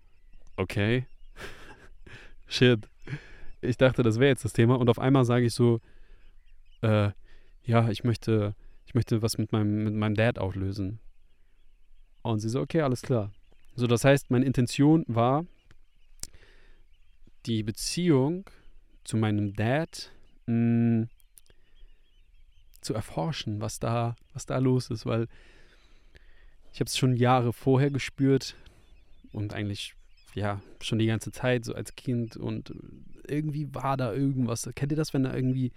[0.55, 1.05] okay,
[2.47, 2.87] shit.
[3.61, 5.81] Ich dachte, das wäre jetzt das Thema und auf einmal sage ich so,
[6.81, 7.11] äh,
[7.63, 10.99] ja, ich möchte, ich möchte was mit meinem, mit meinem Dad auflösen.
[12.21, 13.31] Und sie so, okay, alles klar.
[13.75, 15.45] So, das heißt, meine Intention war,
[17.45, 18.49] die Beziehung
[19.03, 20.11] zu meinem Dad
[20.47, 20.55] mh,
[21.03, 21.09] mm,
[22.81, 25.27] zu erforschen, was da, was da los ist, weil
[26.73, 28.55] ich habe es schon Jahre vorher gespürt
[29.37, 29.93] und eigentlich
[30.33, 32.73] ja schon die ganze Zeit so als Kind und
[33.27, 34.69] irgendwie war da irgendwas.
[34.75, 35.71] Kennt ihr das, wenn da irgendwie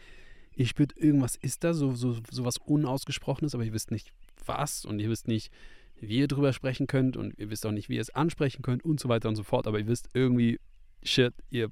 [0.56, 4.12] ihr spürt irgendwas ist da so so so was unausgesprochenes, aber ihr wisst nicht
[4.44, 5.52] was und ihr wisst nicht
[6.00, 8.84] wie ihr drüber sprechen könnt und ihr wisst auch nicht, wie ihr es ansprechen könnt
[8.84, 10.58] und so weiter und so fort, aber ihr wisst irgendwie
[11.02, 11.70] shit, ihr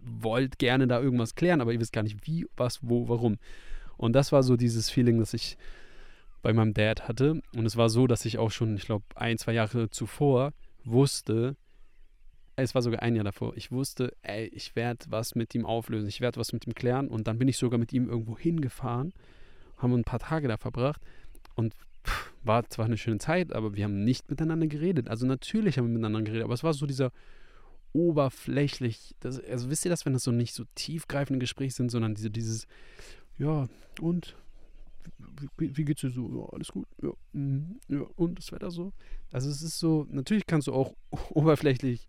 [0.00, 3.38] wollt gerne da irgendwas klären, aber ihr wisst gar nicht wie, was, wo, warum.
[3.96, 5.58] Und das war so dieses Feeling, das ich
[6.42, 7.42] bei meinem Dad hatte.
[7.56, 10.52] Und es war so, dass ich auch schon, ich glaube, ein, zwei Jahre zuvor
[10.86, 11.56] wusste,
[12.56, 16.08] es war sogar ein Jahr davor, ich wusste, ey, ich werde was mit ihm auflösen,
[16.08, 17.08] ich werde was mit ihm klären.
[17.08, 19.12] Und dann bin ich sogar mit ihm irgendwo hingefahren,
[19.76, 21.02] haben ein paar Tage da verbracht
[21.54, 21.74] und
[22.06, 25.08] pff, war zwar eine schöne Zeit, aber wir haben nicht miteinander geredet.
[25.08, 27.12] Also natürlich haben wir miteinander geredet, aber es war so dieser
[27.92, 29.14] oberflächlich.
[29.20, 32.30] Das, also wisst ihr das, wenn das so nicht so tiefgreifende Gespräche sind, sondern diese,
[32.30, 32.66] dieses,
[33.38, 33.66] ja,
[34.00, 34.36] und
[35.58, 36.28] wie, geht's dir so?
[36.28, 36.86] Ja, alles gut.
[37.02, 38.92] Ja, mm, ja, und das Wetter so.
[39.32, 40.94] Also es ist so, natürlich kannst du auch
[41.30, 42.08] oberflächlich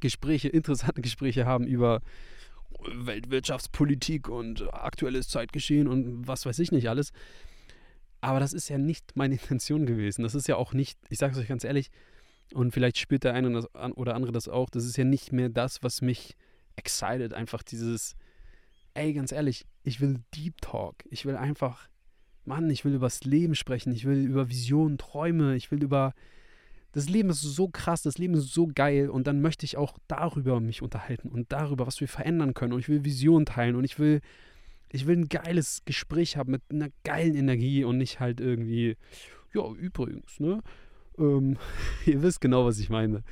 [0.00, 2.00] Gespräche, interessante Gespräche haben über
[2.80, 7.12] Weltwirtschaftspolitik und aktuelles Zeitgeschehen und was weiß ich nicht alles.
[8.20, 10.22] Aber das ist ja nicht meine Intention gewesen.
[10.22, 11.90] Das ist ja auch nicht, ich sage es euch ganz ehrlich,
[12.54, 14.68] und vielleicht spürt der eine oder andere das auch.
[14.68, 16.36] Das ist ja nicht mehr das, was mich
[16.76, 17.32] excited.
[17.32, 18.14] Einfach dieses,
[18.94, 20.96] ey, ganz ehrlich, ich will Deep Talk.
[21.10, 21.88] Ich will einfach,
[22.44, 23.92] Mann, ich will über das Leben sprechen.
[23.92, 25.56] Ich will über Visionen, Träume.
[25.56, 26.14] Ich will über
[26.92, 29.98] das Leben ist so krass, das Leben ist so geil und dann möchte ich auch
[30.08, 33.84] darüber mich unterhalten und darüber, was wir verändern können und ich will Visionen teilen und
[33.84, 34.20] ich will,
[34.90, 38.96] ich will ein geiles Gespräch haben mit einer geilen Energie und nicht halt irgendwie,
[39.54, 40.62] ja, übrigens, ne?
[41.18, 41.56] Ähm,
[42.06, 43.22] ihr wisst genau, was ich meine.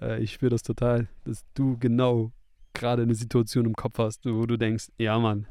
[0.00, 2.32] Äh, ich spüre das total, dass du genau
[2.72, 5.46] gerade eine Situation im Kopf hast, wo du denkst, ja Mann,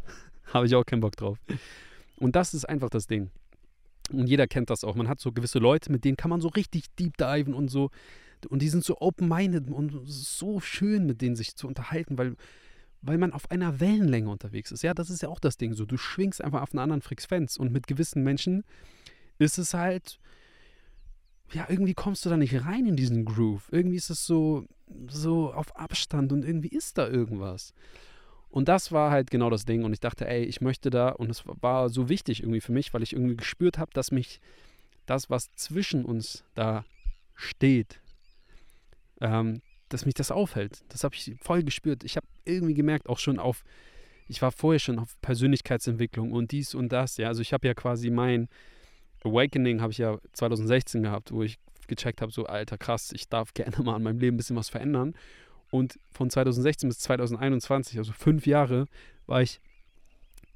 [0.54, 1.38] habe ich auch keinen Bock drauf.
[2.18, 3.32] Und das ist einfach das Ding.
[4.12, 4.96] Und jeder kennt das auch.
[4.96, 7.90] Man hat so gewisse Leute, mit denen kann man so richtig deep diven und so.
[8.50, 12.36] Und die sind so open-minded und so schön, mit denen sich zu unterhalten, weil,
[13.02, 14.82] weil man auf einer Wellenlänge unterwegs ist.
[14.82, 15.86] Ja, das ist ja auch das Ding so.
[15.86, 17.58] Du schwingst einfach auf einer anderen Frequenz.
[17.58, 18.64] Und mit gewissen Menschen
[19.38, 20.20] ist es halt,
[21.54, 23.68] ja, irgendwie kommst du da nicht rein in diesen Groove.
[23.72, 24.66] Irgendwie ist es so,
[25.08, 27.74] so auf Abstand und irgendwie ist da irgendwas.
[28.52, 29.84] Und das war halt genau das Ding.
[29.84, 32.94] Und ich dachte, ey, ich möchte da, und es war so wichtig irgendwie für mich,
[32.94, 34.42] weil ich irgendwie gespürt habe, dass mich
[35.06, 36.86] das, was zwischen uns da
[37.34, 38.02] steht,
[39.22, 40.84] ähm, dass mich das aufhält.
[40.90, 42.04] Das habe ich voll gespürt.
[42.04, 43.64] Ich habe irgendwie gemerkt, auch schon auf,
[44.28, 47.18] ich war vorher schon auf Persönlichkeitsentwicklung und dies und das.
[47.18, 48.50] Ja, also ich habe ja quasi mein
[49.24, 53.54] Awakening habe ich ja 2016 gehabt, wo ich gecheckt habe, so alter krass, ich darf
[53.54, 55.14] gerne mal an meinem Leben ein bisschen was verändern.
[55.72, 58.86] Und von 2016 bis 2021, also fünf Jahre,
[59.26, 59.62] war ich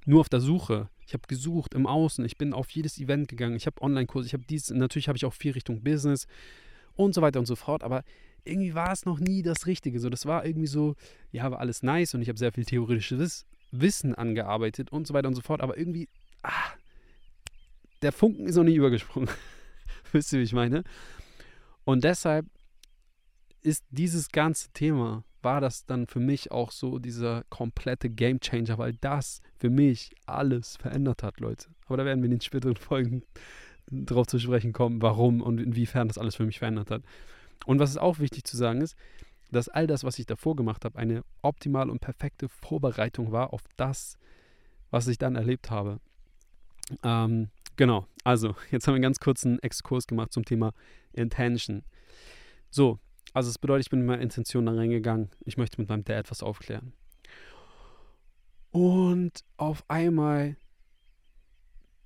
[0.06, 0.90] nur auf der Suche.
[1.08, 2.24] Ich habe gesucht im Außen.
[2.26, 3.56] Ich bin auf jedes Event gegangen.
[3.56, 4.28] Ich habe Online-Kurse.
[4.28, 4.70] Ich habe dies.
[4.70, 6.28] Natürlich habe ich auch viel Richtung Business
[6.96, 7.84] und so weiter und so fort.
[7.84, 8.04] Aber
[8.44, 10.00] irgendwie war es noch nie das Richtige.
[10.00, 10.96] So, das war irgendwie so,
[11.32, 15.30] ja, war alles nice und ich habe sehr viel theoretisches Wissen angearbeitet und so weiter
[15.30, 15.62] und so fort.
[15.62, 16.10] Aber irgendwie,
[16.44, 16.74] ah,
[18.02, 19.30] der Funken ist noch nie übergesprungen.
[20.12, 20.84] Wisst ihr, wie ich meine?
[21.86, 22.48] Und deshalb
[23.66, 28.78] ist dieses ganze Thema, war das dann für mich auch so dieser komplette Game Changer,
[28.78, 31.68] weil das für mich alles verändert hat, Leute.
[31.86, 33.24] Aber da werden wir in den späteren Folgen
[33.92, 37.04] drauf zu sprechen kommen, warum und inwiefern das alles für mich verändert hat.
[37.66, 38.96] Und was ist auch wichtig zu sagen ist,
[39.52, 43.62] dass all das, was ich davor gemacht habe, eine optimale und perfekte Vorbereitung war auf
[43.78, 44.18] das,
[44.92, 46.00] was ich dann erlebt habe.
[47.04, 50.72] Ähm, genau, also jetzt haben wir einen ganz kurzen Exkurs gemacht zum Thema
[51.14, 51.84] Intention.
[52.70, 53.00] So,
[53.36, 55.30] also es bedeutet, ich bin mit meiner Intention da reingegangen.
[55.44, 56.94] Ich möchte mit meinem Dad etwas aufklären.
[58.72, 60.56] Und auf einmal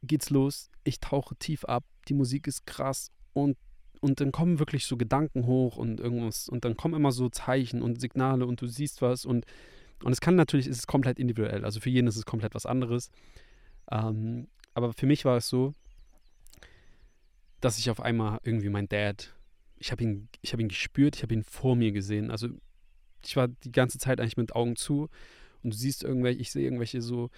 [0.02, 0.72] geht's los.
[0.84, 1.86] Ich tauche tief ab.
[2.08, 3.58] Die Musik ist krass und
[4.02, 7.82] und dann kommen wirklich so Gedanken hoch und irgendwas und dann kommen immer so Zeichen
[7.82, 9.46] und Signale und du siehst was und
[10.04, 11.64] und es kann natürlich, ist es komplett individuell.
[11.64, 13.12] Also für jeden ist es komplett was anderes.
[13.92, 15.74] Ähm, aber für mich war es so,
[17.60, 19.36] dass ich auf einmal irgendwie mein Dad
[19.80, 22.32] ich habe ihn, ich ihn gespürt, ich habe ihn vor mir gesehen.
[22.32, 22.50] Also
[23.26, 25.10] ich war die ganze Zeit eigentlich mit Augen zu
[25.64, 27.30] und du siehst irgendwelche, ich sehe irgendwelche so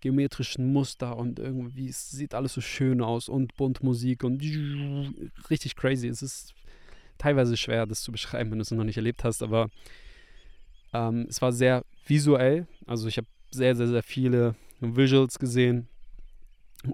[0.00, 4.42] geometrischen Muster und irgendwie es sieht alles so schön aus und bunt Musik und
[5.50, 6.08] richtig crazy.
[6.08, 6.54] Es ist
[7.18, 9.68] teilweise schwer, das zu beschreiben, wenn du es noch nicht erlebt hast, aber
[10.92, 12.66] ähm, es war sehr visuell.
[12.86, 15.88] Also ich habe sehr, sehr, sehr viele Visuals gesehen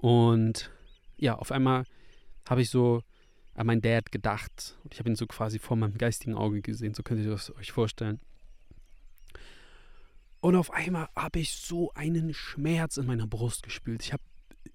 [0.01, 0.69] und
[1.17, 1.85] ja, auf einmal
[2.47, 3.03] habe ich so
[3.57, 4.77] an meinen Dad gedacht.
[4.83, 6.93] Und ich habe ihn so quasi vor meinem geistigen Auge gesehen.
[6.93, 8.19] So könnt ihr das euch vorstellen.
[10.39, 14.03] Und auf einmal habe ich so einen Schmerz in meiner Brust gespürt.
[14.03, 14.23] Ich habe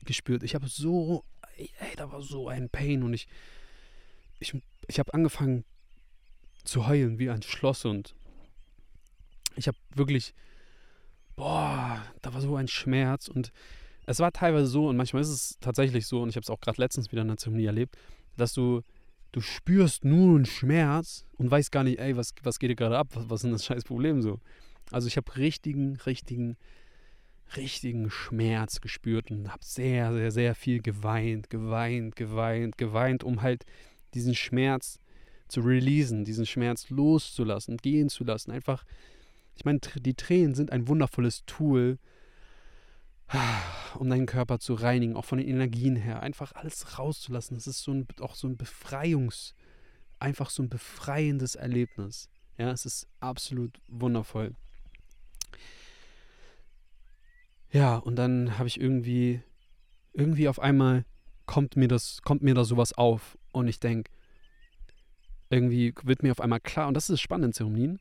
[0.04, 1.24] gespürt, ich habe so,
[1.56, 3.28] ey, da war so ein Pain und ich,
[4.40, 5.64] ich, ich habe angefangen
[6.64, 8.16] zu heulen wie ein Schloss und
[9.54, 10.34] ich habe wirklich,
[11.36, 13.52] boah, da war so ein Schmerz und
[14.06, 16.60] es war teilweise so und manchmal ist es tatsächlich so und ich habe es auch
[16.60, 17.96] gerade letztens wieder in der Zeremonie erlebt,
[18.36, 18.82] dass du,
[19.32, 22.98] du spürst nur einen Schmerz und weißt gar nicht, ey, was, was geht dir gerade
[22.98, 23.08] ab?
[23.14, 24.40] Was, was ist denn das scheiß Problem so?
[24.90, 26.56] Also ich habe richtigen, richtigen,
[27.56, 33.64] richtigen Schmerz gespürt und habe sehr, sehr, sehr viel geweint, geweint, geweint, geweint, um halt
[34.14, 34.98] diesen Schmerz
[35.48, 38.50] zu releasen, diesen Schmerz loszulassen, gehen zu lassen.
[38.50, 38.84] Einfach,
[39.54, 41.98] ich meine, die Tränen sind ein wundervolles Tool,
[43.98, 47.56] um deinen Körper zu reinigen, auch von den Energien her, einfach alles rauszulassen.
[47.56, 49.54] Das ist so ein, auch so ein Befreiungs,
[50.18, 52.28] einfach so ein befreiendes Erlebnis.
[52.58, 54.54] Ja, es ist absolut wundervoll.
[57.70, 59.42] Ja, und dann habe ich irgendwie,
[60.12, 61.06] irgendwie auf einmal
[61.46, 64.10] kommt mir das, kommt mir da sowas auf und ich denke,
[65.48, 68.00] irgendwie wird mir auf einmal klar, und das ist das Spannende in Zeremonien,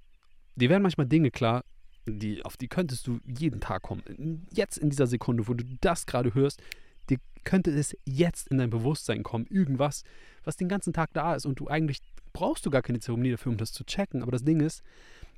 [0.56, 1.64] die werden manchmal Dinge klar,
[2.06, 4.48] die, auf die könntest du jeden Tag kommen.
[4.52, 6.62] Jetzt in dieser Sekunde, wo du das gerade hörst,
[7.10, 9.46] dir könnte es jetzt in dein Bewusstsein kommen.
[9.48, 10.04] Irgendwas,
[10.44, 12.00] was den ganzen Tag da ist und du eigentlich
[12.34, 14.22] brauchst du gar keine Zeremonie dafür, um das zu checken.
[14.22, 14.84] Aber das Ding ist,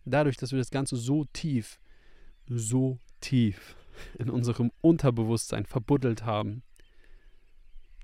[0.05, 1.79] dadurch, dass wir das Ganze so tief,
[2.47, 3.75] so tief
[4.17, 6.63] in unserem Unterbewusstsein verbuddelt haben,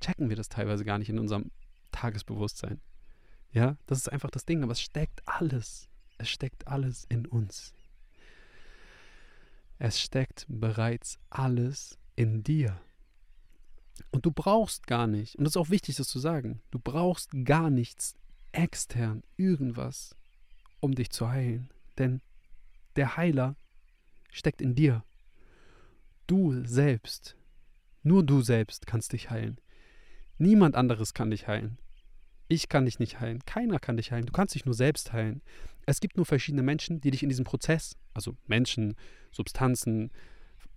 [0.01, 1.51] checken wir das teilweise gar nicht in unserem
[1.91, 2.79] Tagesbewusstsein.
[3.51, 5.89] Ja, das ist einfach das Ding, aber es steckt alles.
[6.17, 7.73] Es steckt alles in uns.
[9.79, 12.79] Es steckt bereits alles in dir.
[14.11, 17.31] Und du brauchst gar nicht, und das ist auch wichtig, das zu sagen, du brauchst
[17.45, 18.15] gar nichts
[18.51, 20.15] extern, irgendwas,
[20.81, 21.69] um dich zu heilen.
[21.97, 22.21] Denn
[22.97, 23.55] der Heiler
[24.31, 25.03] steckt in dir.
[26.27, 27.37] Du selbst,
[28.03, 29.59] nur du selbst kannst dich heilen.
[30.37, 31.77] Niemand anderes kann dich heilen.
[32.49, 33.45] Ich kann dich nicht heilen.
[33.45, 34.25] Keiner kann dich heilen.
[34.25, 35.41] Du kannst dich nur selbst heilen.
[35.89, 38.95] Es gibt nur verschiedene Menschen, die dich in diesem Prozess, also Menschen,
[39.31, 40.11] Substanzen,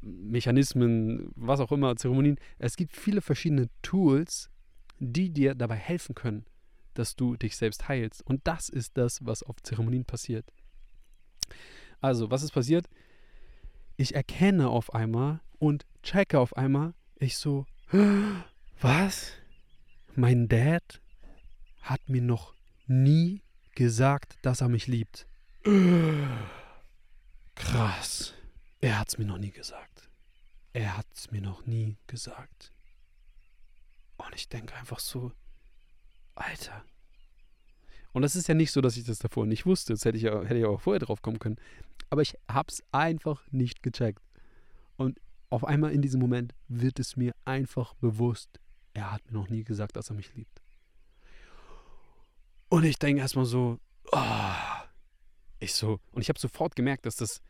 [0.00, 4.50] Mechanismen, was auch immer, Zeremonien, es gibt viele verschiedene Tools,
[4.98, 6.46] die dir dabei helfen können,
[6.94, 8.24] dass du dich selbst heilst.
[8.24, 10.50] Und das ist das, was auf Zeremonien passiert.
[12.00, 12.88] Also, was ist passiert?
[13.98, 17.66] Ich erkenne auf einmal und checke auf einmal, ich so,
[18.80, 19.32] was?
[20.14, 21.02] Mein Dad
[21.82, 22.54] hat mir noch
[22.86, 23.42] nie
[23.74, 25.26] gesagt, dass er mich liebt.
[27.54, 28.34] Krass.
[28.80, 30.08] Er hat es mir noch nie gesagt.
[30.72, 32.72] Er hat es mir noch nie gesagt.
[34.16, 35.32] Und ich denke einfach so,
[36.34, 36.84] Alter.
[38.12, 39.92] Und das ist ja nicht so, dass ich das davor nicht wusste.
[39.92, 41.56] Das hätte ich ja, hätte ich auch vorher drauf kommen können.
[42.10, 44.22] Aber ich hab's einfach nicht gecheckt.
[44.96, 48.60] Und auf einmal in diesem Moment wird es mir einfach bewusst,
[48.94, 50.61] er hat mir noch nie gesagt, dass er mich liebt.
[52.72, 53.78] Und ich denke erstmal so,
[54.12, 54.18] oh,
[55.60, 57.42] ich so, und ich habe sofort gemerkt, dass das,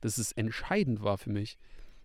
[0.00, 1.58] dass es entscheidend war für mich.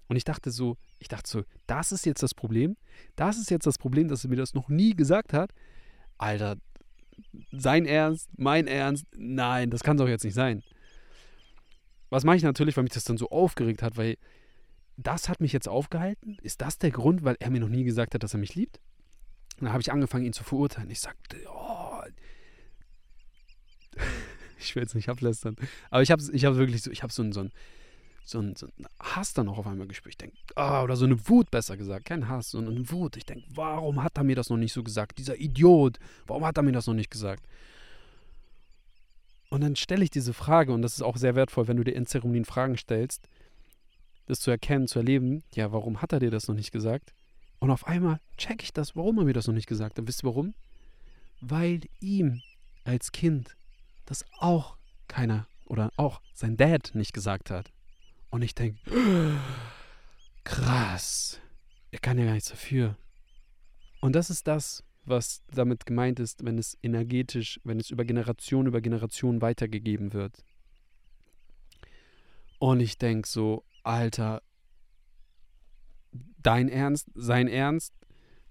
[0.10, 2.76] Und ich dachte so, ich dachte so, das ist jetzt das Problem.
[3.16, 5.54] Das ist jetzt das Problem, dass er mir das noch nie gesagt hat.
[6.18, 6.58] Alter,
[7.54, 10.62] sein Ernst, mein Ernst, nein, das kann doch jetzt nicht sein.
[12.10, 14.18] Was mache ich natürlich, weil mich das dann so aufgeregt hat, weil
[14.98, 16.38] das hat mich jetzt aufgehalten.
[16.42, 18.82] Ist das der Grund, weil er mir noch nie gesagt hat, dass er mich liebt?
[19.56, 20.90] Und dann habe ich angefangen, ihn zu verurteilen.
[20.90, 22.02] Ich sagte, oh,
[24.60, 25.56] ich will jetzt nicht ablästern.
[25.90, 27.52] Aber ich habe ich hab wirklich so, ich habe so einen so ein,
[28.26, 30.14] so ein, so ein Hass dann auch auf einmal gespürt.
[30.14, 32.06] Ich denke, ah, oder so eine Wut besser gesagt.
[32.06, 33.16] Kein Hass, sondern eine Wut.
[33.18, 35.18] Ich denke, warum hat er mir das noch nicht so gesagt?
[35.18, 37.44] Dieser Idiot, warum hat er mir das noch nicht gesagt?
[39.50, 41.96] Und dann stelle ich diese Frage, und das ist auch sehr wertvoll, wenn du dir
[41.96, 43.30] in Zeremonien Fragen stellst,
[44.26, 47.14] das zu erkennen, zu erleben, ja, warum hat er dir das noch nicht gesagt?
[47.60, 50.08] Und auf einmal checke ich das, warum er mir das noch nicht gesagt hat.
[50.08, 50.54] Wisst ihr warum?
[51.40, 52.42] Weil ihm
[52.84, 53.56] als Kind
[54.08, 57.72] das auch keiner oder auch sein Dad nicht gesagt hat.
[58.30, 58.80] Und ich denke,
[60.44, 61.40] krass,
[61.92, 62.98] er kann ja gar nichts dafür.
[64.02, 68.68] Und das ist das, was damit gemeint ist, wenn es energetisch, wenn es über Generation
[68.68, 70.44] über Generation weitergegeben wird.
[72.60, 74.42] Und ich denke so, Alter,
[76.42, 77.94] dein Ernst, sein Ernst,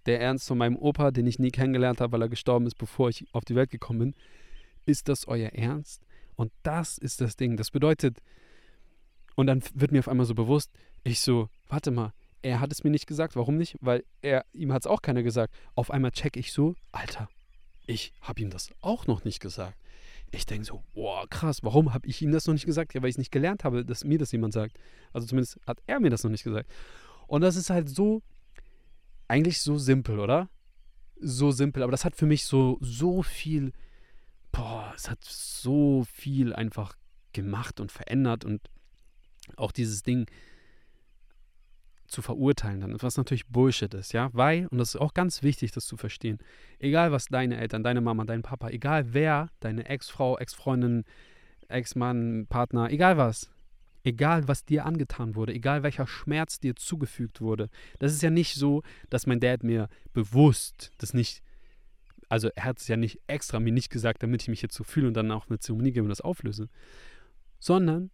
[0.06, 3.08] der Ernst von meinem Opa, den ich nie kennengelernt habe, weil er gestorben ist, bevor
[3.08, 4.14] ich auf die Welt gekommen bin,
[4.86, 6.02] ist das euer Ernst?
[6.36, 7.56] Und das ist das Ding.
[7.56, 8.18] Das bedeutet,
[9.34, 10.70] und dann wird mir auf einmal so bewusst,
[11.04, 13.36] ich so, warte mal, er hat es mir nicht gesagt.
[13.36, 13.76] Warum nicht?
[13.80, 15.54] Weil er, ihm hat es auch keiner gesagt.
[15.74, 17.28] Auf einmal check ich so, Alter,
[17.86, 19.76] ich habe ihm das auch noch nicht gesagt.
[20.30, 22.94] Ich denke so, boah, krass, warum habe ich ihm das noch nicht gesagt?
[22.94, 24.78] Ja, weil ich es nicht gelernt habe, dass mir das jemand sagt.
[25.12, 26.70] Also zumindest hat er mir das noch nicht gesagt.
[27.26, 28.22] Und das ist halt so,
[29.28, 30.48] eigentlich so simpel, oder?
[31.18, 33.72] So simpel, aber das hat für mich so, so viel
[34.56, 36.96] boah, es hat so viel einfach
[37.32, 38.62] gemacht und verändert und
[39.56, 40.26] auch dieses Ding
[42.06, 45.72] zu verurteilen dann, was natürlich Bullshit ist, ja, weil, und das ist auch ganz wichtig,
[45.72, 46.38] das zu verstehen,
[46.78, 51.04] egal was deine Eltern, deine Mama, dein Papa, egal wer, deine Ex-Frau, Ex-Freundin,
[51.68, 53.50] Ex-Mann, Partner, egal was,
[54.04, 58.54] egal was dir angetan wurde, egal welcher Schmerz dir zugefügt wurde, das ist ja nicht
[58.54, 61.42] so, dass mein Dad mir bewusst das nicht
[62.28, 64.84] also er hat es ja nicht extra mir nicht gesagt, damit ich mich jetzt so
[64.84, 66.68] fühle und dann auch eine Zeremonie gebe und das auflöse,
[67.58, 68.10] sondern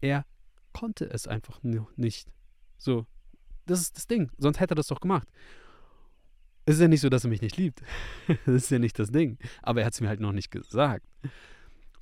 [0.00, 0.24] er
[0.72, 1.60] konnte es einfach
[1.96, 2.28] nicht.
[2.76, 3.06] So,
[3.66, 4.30] das ist das Ding.
[4.38, 5.28] Sonst hätte er das doch gemacht.
[6.64, 7.82] Es ist ja nicht so, dass er mich nicht liebt.
[8.46, 9.38] das ist ja nicht das Ding.
[9.62, 11.06] Aber er hat es mir halt noch nicht gesagt.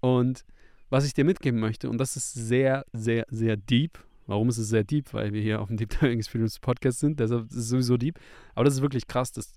[0.01, 0.45] Und
[0.91, 3.99] was ich dir mitgeben möchte, und das ist sehr, sehr, sehr deep.
[4.27, 5.15] Warum ist es sehr deep?
[5.15, 7.21] Weil wir hier auf dem Deep Diving Experience Podcast sind.
[7.21, 8.19] Deshalb ist es sowieso deep.
[8.55, 9.53] Aber das ist wirklich krass, das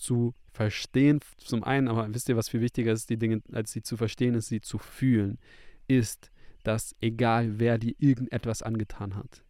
[0.00, 3.82] zu verstehen zum einen, aber wisst ihr, was viel wichtiger ist, die Dinge, als sie
[3.82, 5.38] zu verstehen, ist sie zu fühlen,
[5.86, 6.30] ist,
[6.64, 9.44] dass egal wer dir irgendetwas angetan hat,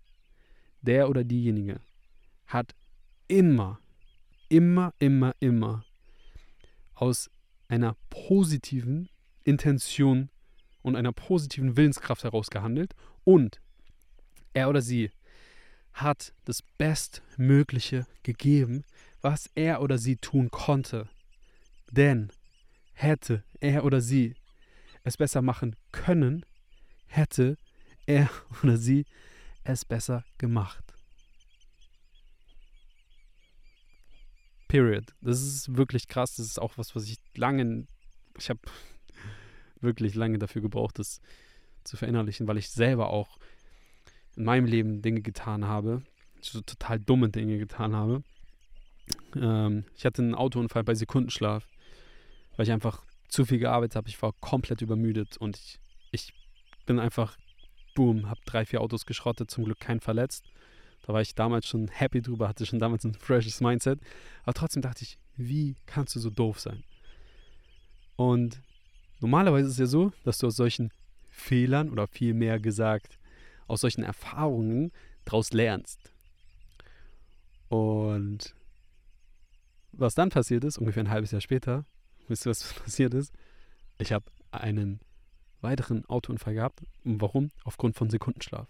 [0.83, 1.81] der oder diejenige
[2.47, 2.75] hat
[3.29, 3.81] immer,
[4.49, 5.85] immer, immer, immer
[6.95, 7.31] aus
[7.69, 9.09] einer positiven
[9.45, 10.31] Intention
[10.83, 12.95] und einer positiven Willenskraft heraus gehandelt
[13.25, 13.61] und
[14.53, 15.11] er oder sie
[15.93, 18.85] hat das Bestmögliche gegeben,
[19.23, 21.09] was er oder sie tun konnte.
[21.91, 22.31] Denn
[22.93, 24.35] hätte er oder sie
[25.03, 26.45] es besser machen können,
[27.07, 27.57] hätte
[28.07, 28.29] er
[28.63, 29.07] oder sie
[29.65, 30.85] es besser gemacht.
[34.69, 35.05] Period.
[35.21, 36.37] Das ist wirklich krass.
[36.37, 37.89] Das ist auch was, was ich lange,
[38.39, 38.61] ich habe
[39.81, 41.21] wirklich lange dafür gebraucht, das
[41.83, 43.39] zu verinnerlichen, weil ich selber auch
[44.37, 46.03] in meinem Leben Dinge getan habe,
[46.41, 48.23] so total dumme Dinge getan habe.
[49.37, 51.67] Ähm, ich hatte einen Autounfall bei Sekundenschlaf,
[52.57, 54.09] weil ich einfach zu viel gearbeitet habe.
[54.09, 55.79] Ich war komplett übermüdet und ich,
[56.11, 56.33] ich
[56.87, 57.37] bin einfach,
[57.95, 60.45] boom, habe drei, vier Autos geschrottet, zum Glück kein verletzt.
[61.07, 64.01] Da war ich damals schon happy drüber, hatte schon damals ein freshes Mindset.
[64.43, 66.85] Aber trotzdem dachte ich, wie kannst du so doof sein?
[68.17, 68.61] Und
[69.21, 70.93] normalerweise ist es ja so, dass du aus solchen
[71.31, 73.19] Fehlern oder vielmehr gesagt,
[73.67, 74.93] aus solchen Erfahrungen
[75.25, 76.13] daraus lernst.
[77.69, 78.55] Und
[80.01, 81.85] was dann passiert ist, ungefähr ein halbes Jahr später,
[82.29, 83.33] wisst ihr, was passiert ist?
[83.99, 85.01] Ich habe einen
[85.61, 86.83] weiteren Autounfall gehabt.
[87.05, 87.51] Und warum?
[87.65, 88.67] Aufgrund von Sekundenschlaf.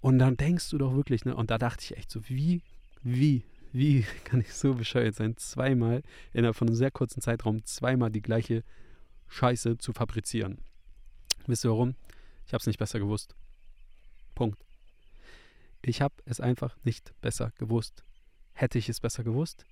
[0.00, 1.34] Und dann denkst du doch wirklich, ne?
[1.34, 2.62] Und da dachte ich echt so, wie,
[3.02, 3.42] wie,
[3.72, 6.02] wie kann ich so bescheuert sein, zweimal
[6.32, 8.62] innerhalb von einem sehr kurzen Zeitraum zweimal die gleiche
[9.28, 10.58] Scheiße zu fabrizieren?
[11.46, 11.94] Wisst ihr warum?
[12.46, 13.34] Ich habe es nicht besser gewusst.
[14.34, 14.62] Punkt.
[15.80, 18.04] Ich habe es einfach nicht besser gewusst.
[18.52, 19.64] Hätte ich es besser gewusst,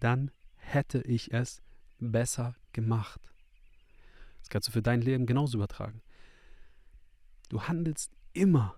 [0.00, 1.62] dann hätte ich es
[1.98, 3.20] besser gemacht.
[4.40, 6.02] Das kannst du für dein Leben genauso übertragen.
[7.48, 8.76] Du handelst immer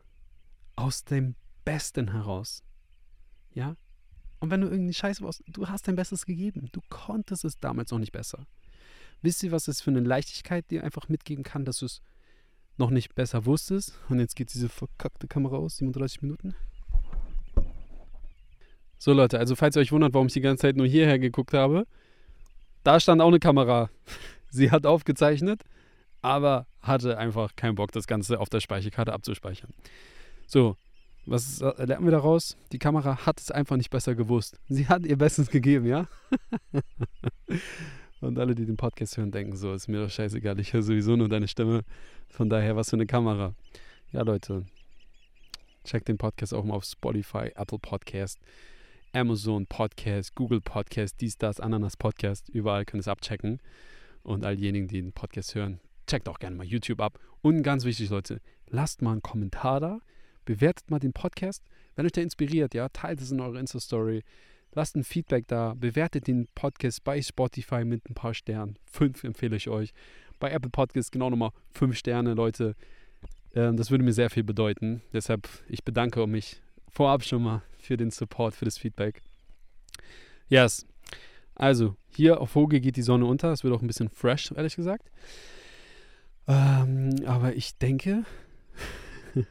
[0.77, 2.65] aus dem Besten heraus.
[3.53, 3.77] Ja?
[4.41, 6.69] Und wenn du irgendwie Scheiße warst, du hast dein Bestes gegeben.
[6.73, 8.47] Du konntest es damals noch nicht besser.
[9.21, 12.03] Wisst ihr, was es für eine Leichtigkeit dir einfach mitgeben kann, dass du es
[12.77, 14.01] noch nicht besser wusstest?
[14.09, 16.57] Und jetzt geht diese verkackte Kamera aus, 37 Minuten.
[19.03, 21.55] So Leute, also falls ihr euch wundert, warum ich die ganze Zeit nur hierher geguckt
[21.55, 21.89] habe,
[22.85, 23.91] da stand auch eine Kamera.
[24.49, 25.65] Sie hat aufgezeichnet,
[26.21, 29.71] aber hatte einfach keinen Bock, das Ganze auf der Speicherkarte abzuspeichern.
[30.47, 30.77] So,
[31.27, 32.57] was lernen wir daraus?
[32.71, 34.61] Die Kamera hat es einfach nicht besser gewusst.
[34.69, 36.07] Sie hat ihr Bestes gegeben, ja?
[38.21, 41.17] Und alle, die den Podcast hören, denken so, ist mir doch scheißegal, ich höre sowieso
[41.17, 41.83] nur deine Stimme.
[42.29, 43.57] Von daher, was für eine Kamera.
[44.13, 44.65] Ja, Leute,
[45.83, 48.39] checkt den Podcast auch mal auf Spotify, Apple Podcast,
[49.13, 52.49] Amazon Podcast, Google Podcast, dies, das, Ananas Podcast.
[52.49, 53.61] Überall könnt ihr es abchecken.
[54.23, 57.19] Und all diejenigen, die den Podcast hören, checkt auch gerne mal YouTube ab.
[57.41, 60.01] Und ganz wichtig, Leute, lasst mal einen Kommentar da
[60.45, 61.65] bewertet mal den Podcast.
[61.95, 64.23] Wenn euch der inspiriert, ja, teilt es in eurer Insta-Story.
[64.75, 65.75] Lasst ein Feedback da.
[65.75, 68.79] Bewertet den Podcast bei Spotify mit ein paar Sternen.
[68.85, 69.93] Fünf empfehle ich euch.
[70.39, 72.75] Bei Apple Podcasts genau nochmal fünf Sterne, Leute.
[73.55, 75.03] Ähm, das würde mir sehr viel bedeuten.
[75.13, 76.63] Deshalb, ich bedanke mich
[76.93, 79.23] vorab schon mal für den Support, für das Feedback.
[80.49, 80.87] Yes.
[81.55, 83.53] Also, hier auf Hoge geht die Sonne unter.
[83.53, 85.11] Es wird auch ein bisschen fresh, ehrlich gesagt.
[86.47, 88.25] Ähm, aber ich denke,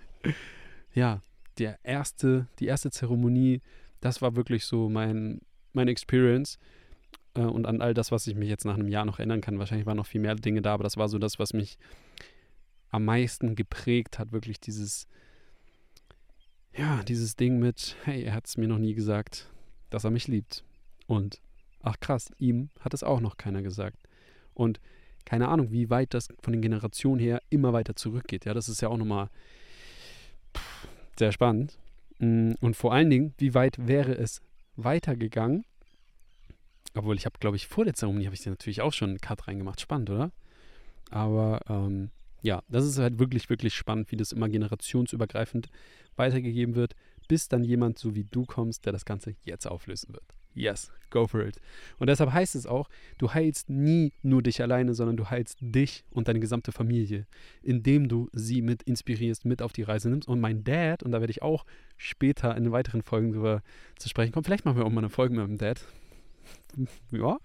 [0.93, 1.21] ja,
[1.57, 3.61] der erste, die erste Zeremonie,
[3.99, 5.41] das war wirklich so mein,
[5.73, 6.57] meine Experience.
[7.35, 9.59] Äh, und an all das, was ich mich jetzt nach einem Jahr noch erinnern kann.
[9.59, 11.77] Wahrscheinlich waren noch viel mehr Dinge da, aber das war so das, was mich
[12.89, 14.31] am meisten geprägt hat.
[14.31, 15.07] Wirklich dieses,
[16.75, 19.49] ja, dieses Ding mit, hey, er hat es mir noch nie gesagt,
[19.89, 20.63] dass er mich liebt.
[21.07, 21.41] Und,
[21.81, 23.97] ach krass, ihm hat es auch noch keiner gesagt.
[24.53, 24.79] Und
[25.25, 28.45] keine Ahnung, wie weit das von den Generationen her immer weiter zurückgeht.
[28.45, 29.29] Ja, das ist ja auch nochmal
[31.17, 31.77] sehr spannend.
[32.19, 34.41] Mm, und vor allen Dingen, wie weit wäre es
[34.75, 35.65] weitergegangen?
[36.93, 39.47] Obwohl, ich habe, glaube ich, vor der Zeremonie habe ich natürlich auch schon einen Cut
[39.47, 39.79] reingemacht.
[39.79, 40.31] Spannend, oder?
[41.09, 42.11] Aber ähm,
[42.41, 45.69] ja, das ist halt wirklich, wirklich spannend, wie das immer generationsübergreifend
[46.15, 46.95] weitergegeben wird,
[47.27, 50.23] bis dann jemand so wie du kommst, der das Ganze jetzt auflösen wird.
[50.53, 51.61] Yes, go for it.
[51.97, 56.03] Und deshalb heißt es auch, du heilst nie nur dich alleine, sondern du heilst dich
[56.11, 57.25] und deine gesamte Familie,
[57.61, 60.27] indem du sie mit inspirierst, mit auf die Reise nimmst.
[60.27, 61.65] Und mein Dad, und da werde ich auch
[61.95, 63.63] später in weiteren Folgen drüber
[63.97, 65.85] zu sprechen kommen, vielleicht machen wir auch mal eine Folge mit meinem Dad.
[67.11, 67.37] ja,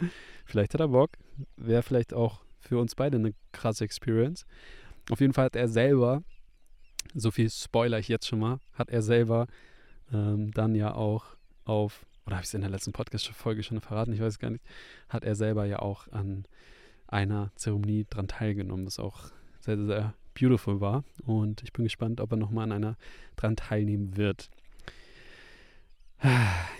[0.44, 1.10] vielleicht hat er Bock.
[1.56, 4.46] Wäre vielleicht auch für uns beide eine krasse Experience.
[5.10, 6.22] Auf jeden Fall hat er selber,
[7.14, 9.46] so viel spoiler ich jetzt schon mal, hat er selber
[10.12, 11.24] ähm, dann ja auch
[11.64, 14.64] auf oder habe ich es in der letzten Podcast-Folge schon verraten, ich weiß gar nicht,
[15.08, 16.44] hat er selber ja auch an
[17.06, 19.30] einer Zeremonie dran teilgenommen, das auch
[19.60, 21.04] sehr, sehr beautiful war.
[21.24, 22.96] Und ich bin gespannt, ob er nochmal an einer
[23.36, 24.50] dran teilnehmen wird.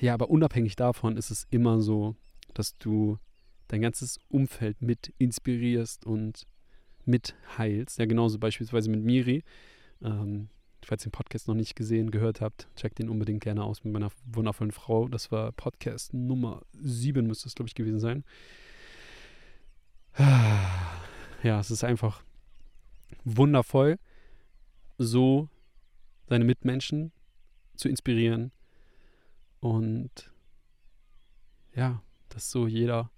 [0.00, 2.16] Ja, aber unabhängig davon ist es immer so,
[2.54, 3.18] dass du
[3.68, 6.46] dein ganzes Umfeld mit inspirierst und
[7.06, 7.98] mit heilst.
[7.98, 9.44] Ja, genauso beispielsweise mit Miri.
[10.02, 10.48] Ähm,
[10.84, 13.92] falls ihr den Podcast noch nicht gesehen, gehört habt, checkt ihn unbedingt gerne aus mit
[13.92, 15.08] meiner wundervollen Frau.
[15.08, 18.24] Das war Podcast Nummer 7, müsste es, glaube ich, gewesen sein.
[21.42, 22.22] Ja, es ist einfach
[23.24, 23.98] wundervoll,
[24.98, 25.48] so
[26.28, 27.12] seine Mitmenschen
[27.76, 28.50] zu inspirieren
[29.60, 30.32] und
[31.74, 33.10] ja, dass so jeder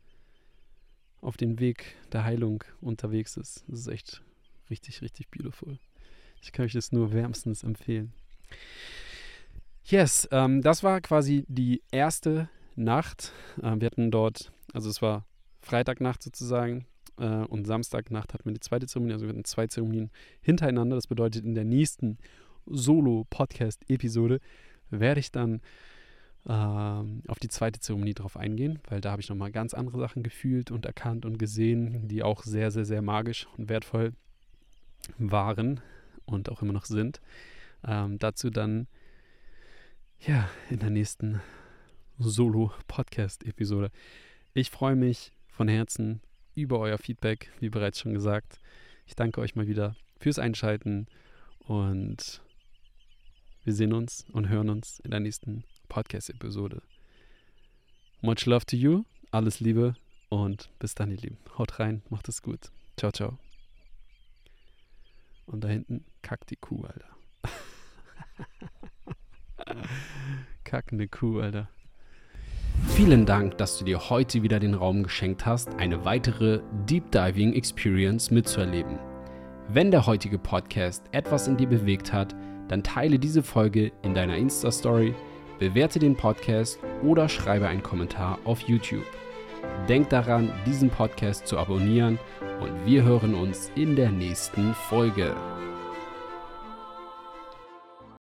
[1.28, 3.62] auf dem Weg der Heilung unterwegs ist.
[3.68, 4.22] Das ist echt
[4.70, 5.78] richtig, richtig beautiful.
[6.40, 8.14] Ich kann euch das nur wärmstens empfehlen.
[9.84, 13.34] Yes, ähm, das war quasi die erste Nacht.
[13.62, 15.26] Ähm, wir hatten dort, also es war
[15.60, 16.86] Freitagnacht sozusagen
[17.18, 19.12] äh, und Samstagnacht hatten wir die zweite Zeremonie.
[19.12, 20.10] Also wir hatten zwei Zeremonien
[20.40, 20.96] hintereinander.
[20.96, 22.16] Das bedeutet, in der nächsten
[22.64, 24.40] Solo-Podcast-Episode
[24.88, 25.60] werde ich dann
[26.48, 30.22] ähm, auf die zweite Zeremonie drauf eingehen, weil da habe ich nochmal ganz andere Sachen
[30.22, 34.14] gefühlt und erkannt und gesehen, die auch sehr, sehr, sehr magisch und wertvoll
[35.18, 35.80] waren
[36.24, 37.20] und auch immer noch sind.
[37.86, 38.86] Ähm, dazu dann
[40.20, 41.40] ja in der nächsten
[42.18, 43.90] Solo-Podcast-Episode.
[44.54, 46.20] Ich freue mich von Herzen
[46.54, 48.58] über euer Feedback, wie bereits schon gesagt.
[49.06, 51.06] Ich danke euch mal wieder fürs Einschalten
[51.60, 52.42] und
[53.64, 56.82] wir sehen uns und hören uns in der nächsten Podcast-Episode.
[58.20, 59.94] Much love to you, alles Liebe
[60.28, 61.38] und bis dann, ihr Lieben.
[61.56, 62.70] Haut rein, macht es gut.
[62.96, 63.38] Ciao, ciao.
[65.46, 67.08] Und da hinten kackt die Kuh, Alter.
[70.64, 71.68] Kackende Kuh, Alter.
[72.88, 77.52] Vielen Dank, dass du dir heute wieder den Raum geschenkt hast, eine weitere Deep Diving
[77.54, 78.98] Experience mitzuerleben.
[79.68, 82.34] Wenn der heutige Podcast etwas in dir bewegt hat,
[82.68, 85.14] dann teile diese Folge in deiner Insta-Story,
[85.58, 89.06] bewerte den Podcast oder schreibe einen Kommentar auf YouTube.
[89.88, 92.18] Denk daran, diesen Podcast zu abonnieren
[92.60, 95.34] und wir hören uns in der nächsten Folge.